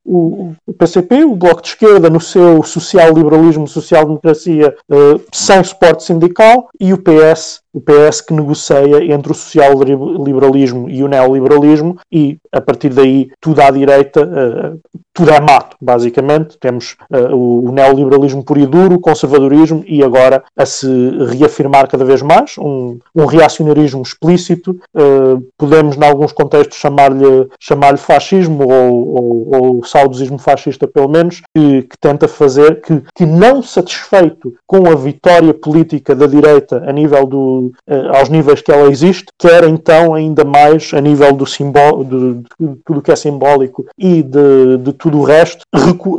[0.05, 6.69] O, o, PCP, o Bloco de Esquerda, no seu social-liberalismo, social-democracia, uh, sem suporte sindical,
[6.79, 12.61] e o PS, o PS que negocia entre o social-liberalismo e o neoliberalismo, e a
[12.61, 14.80] partir daí tudo à direita, uh,
[15.13, 16.57] tudo é mato, basicamente.
[16.59, 20.88] Temos uh, o, neoliberalismo puro e duro, o conservadorismo e agora a se
[21.32, 24.80] reafirmar cada vez mais um, um reacionarismo explícito.
[24.93, 31.41] Uh, podemos, em alguns contextos, chamar-lhe chamar fascismo ou, ou, ou, saudosismo fascista, pelo menos,
[31.55, 36.91] que, que tenta fazer que, que, não satisfeito com a vitória política da direita a
[36.91, 41.45] nível do, uh, aos níveis que ela existe, quer então ainda mais a nível do
[41.45, 45.64] de, de, tudo que é simbólico e de, de tudo o resto,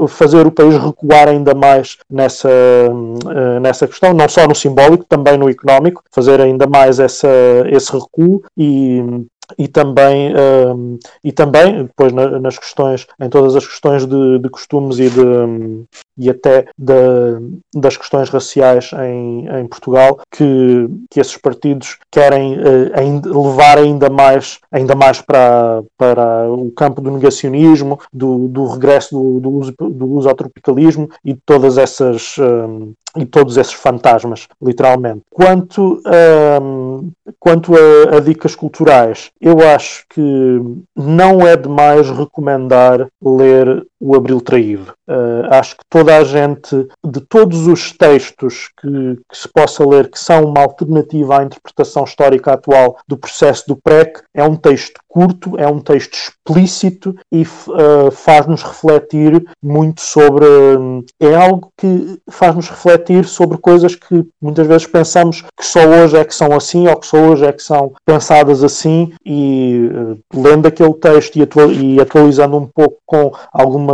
[0.08, 5.36] fazer o país recuar ainda mais nessa, uh, nessa questão, não só no simbólico, também
[5.36, 7.28] no económico, fazer ainda mais essa,
[7.70, 9.02] esse recuo e,
[9.58, 14.48] e também, um, e também depois na, nas questões, em todas as questões de, de
[14.48, 15.84] costumes e, de,
[16.18, 16.94] e até de,
[17.74, 24.58] das questões raciais em, em Portugal, que, que esses partidos querem uh, levar ainda mais,
[24.70, 30.06] ainda mais para, para o campo do negacionismo, do, do regresso do, do, uso, do
[30.12, 35.22] uso ao tropicalismo e todas essas um, e todos esses fantasmas, literalmente.
[35.30, 36.02] Quanto
[36.60, 40.20] um, quanto a, a, dicas culturais, eu acho que
[40.96, 44.92] não é demais recomendar ler o Abril Traído.
[45.08, 50.10] Uh, acho que toda a gente, de todos os textos que, que, se possa ler
[50.10, 55.00] que são uma alternativa à interpretação histórica atual do processo do PREC, é um texto
[55.08, 60.44] curto, é um texto explícito e uh, faz-nos refletir muito sobre.
[60.44, 66.16] Um, é algo que faz-nos refletir sobre coisas que muitas vezes pensamos que só hoje
[66.16, 70.18] é que são assim ou que só hoje é que são pensadas assim e uh,
[70.34, 73.32] lendo aquele texto e, e atualizando um pouco com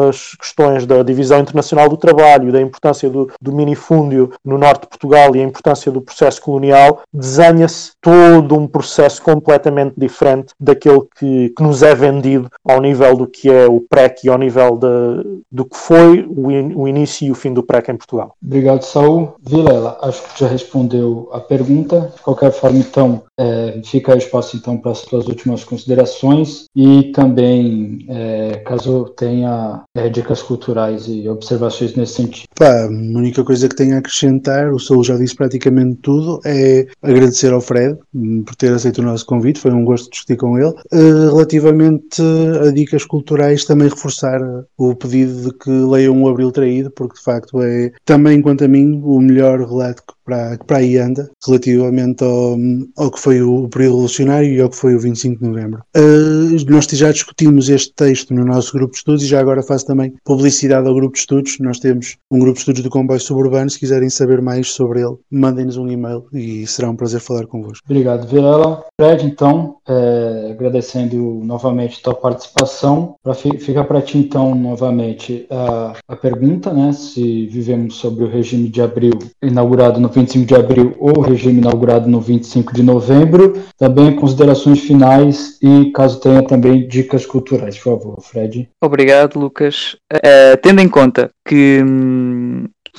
[0.01, 4.89] algumas questões da divisão internacional do trabalho, da importância do, do minifúndio no norte de
[4.89, 11.51] Portugal e a importância do processo colonial, desenha-se todo um processo completamente diferente daquele que,
[11.51, 15.43] que, nos é vendido ao nível do que é o PREC e ao nível de,
[15.51, 18.35] do que foi o, in, o início e o fim do PREC em Portugal.
[18.43, 19.35] Obrigado, Saul.
[19.43, 22.13] Vilela, acho que já respondeu a pergunta.
[22.17, 28.07] De qualquer forma, então, é, fica espaço então para as suas últimas considerações e também,
[28.09, 32.47] é, caso tenha é, dicas culturais e observações nesse sentido.
[32.55, 36.87] Pá, a única coisa que tenho a acrescentar, o Saul já disse praticamente tudo, é
[37.03, 40.57] agradecer ao Fred hum, por ter aceito o nosso convite, foi um gosto discutir com
[40.59, 40.75] ele.
[40.93, 42.23] Uh, relativamente
[42.67, 44.41] a dicas culturais, também reforçar
[44.77, 48.69] o pedido de que leiam o Abril Traído, porque de facto é também, quanto a
[48.69, 52.57] mim, o melhor relato que para, para aí anda, relativamente ao,
[52.97, 55.83] ao que foi o período revolucionário e ao que foi o 25 de novembro.
[55.97, 59.80] Uh, nós já discutimos este texto no nosso grupo de estudos e já agora faço
[59.85, 61.59] também publicidade ao grupo de estudos.
[61.61, 63.71] Nós temos um grupo de estudos do comboio suburbano.
[63.71, 67.85] Se quiserem saber mais sobre ele, mandem-nos um e-mail e será um prazer falar convosco.
[67.89, 68.85] Obrigado, Vilela.
[69.01, 73.17] Fred, então, é, agradecendo novamente a tua participação.
[73.23, 76.93] Pra, fica para ti, então, novamente a, a pergunta, né?
[76.93, 82.09] Se vivemos sobre o regime de abril inaugurado no 25 de abril ou regime inaugurado
[82.09, 83.61] no 25 de novembro.
[83.77, 88.69] Também considerações finais e caso tenha também dicas culturais, por favor, Fred.
[88.81, 89.97] Obrigado, Lucas.
[90.13, 91.81] Uh, tendo em conta que,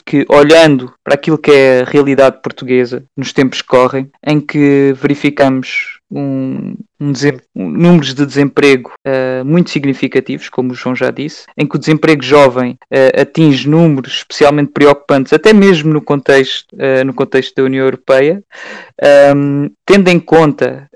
[0.05, 4.93] que olhando para aquilo que é a realidade portuguesa nos tempos que correm, em que
[4.97, 7.13] verificamos um, um,
[7.55, 11.79] um, números de desemprego uh, muito significativos, como o João já disse, em que o
[11.79, 17.63] desemprego jovem uh, atinge números especialmente preocupantes, até mesmo no contexto, uh, no contexto da
[17.63, 18.43] União Europeia,
[19.35, 20.87] um, tendo em conta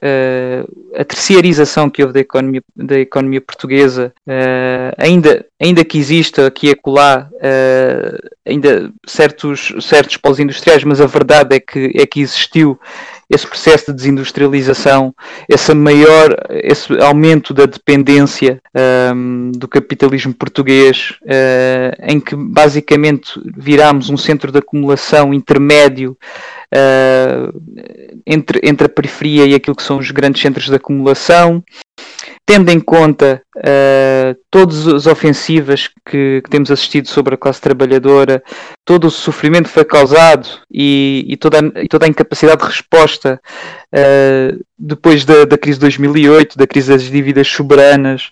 [0.95, 4.13] a terceirização que houve da economia, da economia portuguesa,
[4.97, 7.28] ainda, ainda que exista aqui e acolá
[8.45, 12.80] ainda certos, certos polos industriais, mas a verdade é que, é que existiu
[13.30, 15.13] esse processo de desindustrialização,
[15.49, 18.61] esse maior, esse aumento da dependência
[19.13, 26.17] um, do capitalismo português, uh, em que basicamente virámos um centro de acumulação intermédio
[26.73, 27.61] uh,
[28.26, 31.63] entre, entre a periferia e aquilo que são os grandes centros de acumulação,
[32.46, 38.43] tendo em conta uh, todas as ofensivas que, que, temos assistido sobre a classe trabalhadora,
[38.86, 42.68] todo o sofrimento que foi causado e, e, toda, a, e toda a incapacidade de
[42.68, 43.41] resposta
[43.96, 48.32] uh, depois da, da, crise de 2008, da crise das dívidas soberanas,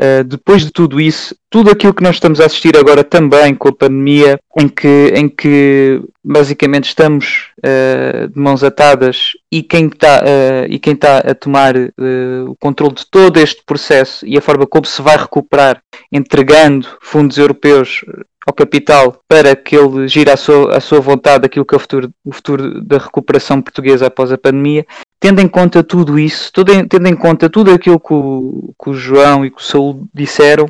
[0.00, 3.68] uh, depois de tudo isso, tudo aquilo que nós estamos a assistir agora também com
[3.68, 10.24] a pandemia, em que, em que basicamente estamos uh, de mãos atadas e quem está
[10.68, 14.84] e quem está a tomar o controle de todo este processo e a forma como
[14.84, 18.04] se vai recuperar entregando fundos europeus
[18.46, 21.80] ao capital para que ele gire à sua, à sua vontade aquilo que é o
[21.80, 24.86] futuro, o futuro da recuperação portuguesa após a pandemia,
[25.18, 28.90] tendo em conta tudo isso, tudo em, tendo em conta tudo aquilo que o, que
[28.90, 30.66] o João e que o Saúl disseram,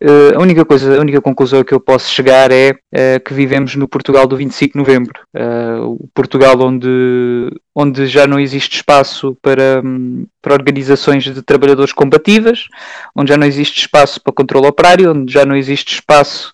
[0.00, 3.74] Uh, a única coisa, a única conclusão que eu posso chegar é uh, que vivemos
[3.74, 9.36] no Portugal do 25 de novembro, uh, o Portugal onde, onde já não existe espaço
[9.42, 12.68] para, um, para organizações de trabalhadores combativas,
[13.16, 16.52] onde já não existe espaço para controle operário, onde já não existe espaço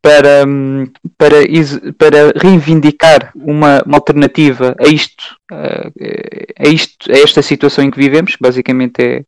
[0.00, 0.86] para, hum,
[1.18, 1.36] para,
[1.98, 8.36] para reivindicar uma, uma alternativa a isto, a, isto, a esta situação em que vivemos,
[8.40, 9.24] basicamente é,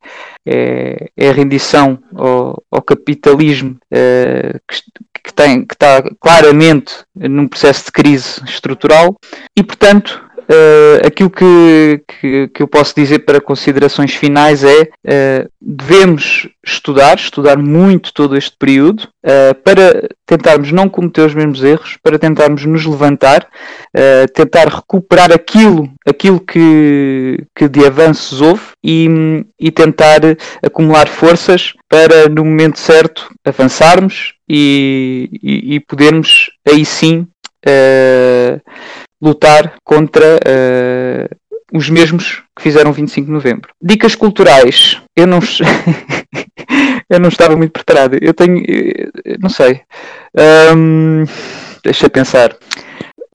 [0.46, 4.82] é, é a rendição ao, ao capitalismo uh, que,
[5.24, 9.16] que, tem, que está claramente num processo de crise estrutural.
[9.58, 15.50] E, portanto, Uh, aquilo que, que, que, eu posso dizer para considerações finais é uh,
[15.60, 21.96] devemos estudar, estudar muito todo este período uh, para tentarmos não cometer os mesmos erros,
[22.00, 23.48] para tentarmos nos levantar,
[24.34, 29.08] tentar recuperar aquilo, aquilo que, que de avanços houve e,
[29.58, 30.20] e tentar
[30.64, 37.26] acumular forças para no momento certo avançarmos e, e, e podermos aí sim
[37.66, 38.60] uh,
[39.26, 41.36] lutar contra uh,
[41.72, 43.70] os mesmos que fizeram 25 de novembro.
[43.82, 45.00] Dicas culturais.
[45.14, 45.40] Eu não,
[47.10, 48.18] eu não estava muito preparado.
[48.20, 48.62] Eu tenho,
[49.24, 49.80] eu, não sei.
[50.74, 51.24] Um,
[51.82, 52.56] deixa pensar.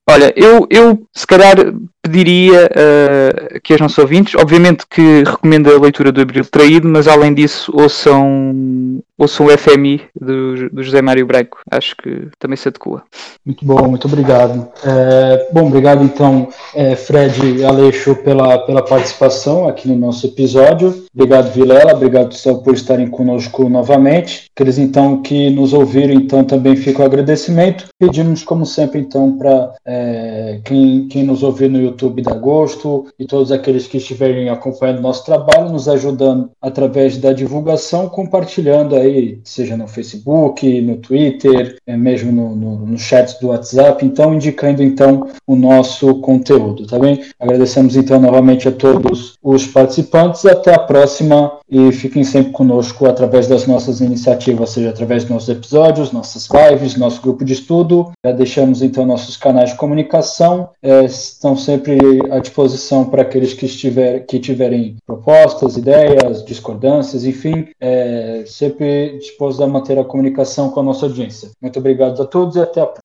[0.09, 1.55] Olha, eu, eu se calhar
[2.01, 7.07] pediria uh, que os nossos ouvintes, obviamente que recomendo a leitura do Abril Traído, mas
[7.07, 11.59] além disso ouçam, ouçam o FMI do, do José Mário Branco.
[11.69, 13.03] Acho que também se adequa.
[13.45, 14.67] Muito bom, muito obrigado.
[14.83, 21.05] É, bom, obrigado então, é, Fred e Aleixo, pela, pela participação aqui no nosso episódio.
[21.13, 24.45] Obrigado, Vilela, obrigado por estarem conosco novamente.
[24.55, 27.85] Aqueles então que nos ouviram, então também fica o agradecimento.
[27.99, 33.07] Pedimos, como sempre, então, para é, quem, quem nos ouvir no YouTube YouTube da Gosto
[33.19, 39.39] e todos aqueles que estiverem acompanhando nosso trabalho, nos ajudando através da divulgação, compartilhando aí,
[39.43, 44.81] seja no Facebook, no Twitter, é mesmo no, no, no chat do WhatsApp, então indicando
[44.81, 47.21] então o nosso conteúdo, tá bem?
[47.39, 53.47] Agradecemos então novamente a todos os participantes, até a próxima e fiquem sempre conosco através
[53.47, 58.11] das nossas iniciativas, seja através dos nossos episódios, nossas lives, nosso grupo de estudo.
[58.23, 61.97] Já deixamos então nossos canais de comunicação, é, estão sempre
[62.29, 69.63] à disposição para aqueles que, estiver, que tiverem propostas, ideias, discordâncias, enfim, é, sempre disposto
[69.63, 71.51] a manter a comunicação com a nossa audiência.
[71.61, 72.99] Muito obrigado a todos e até a próxima.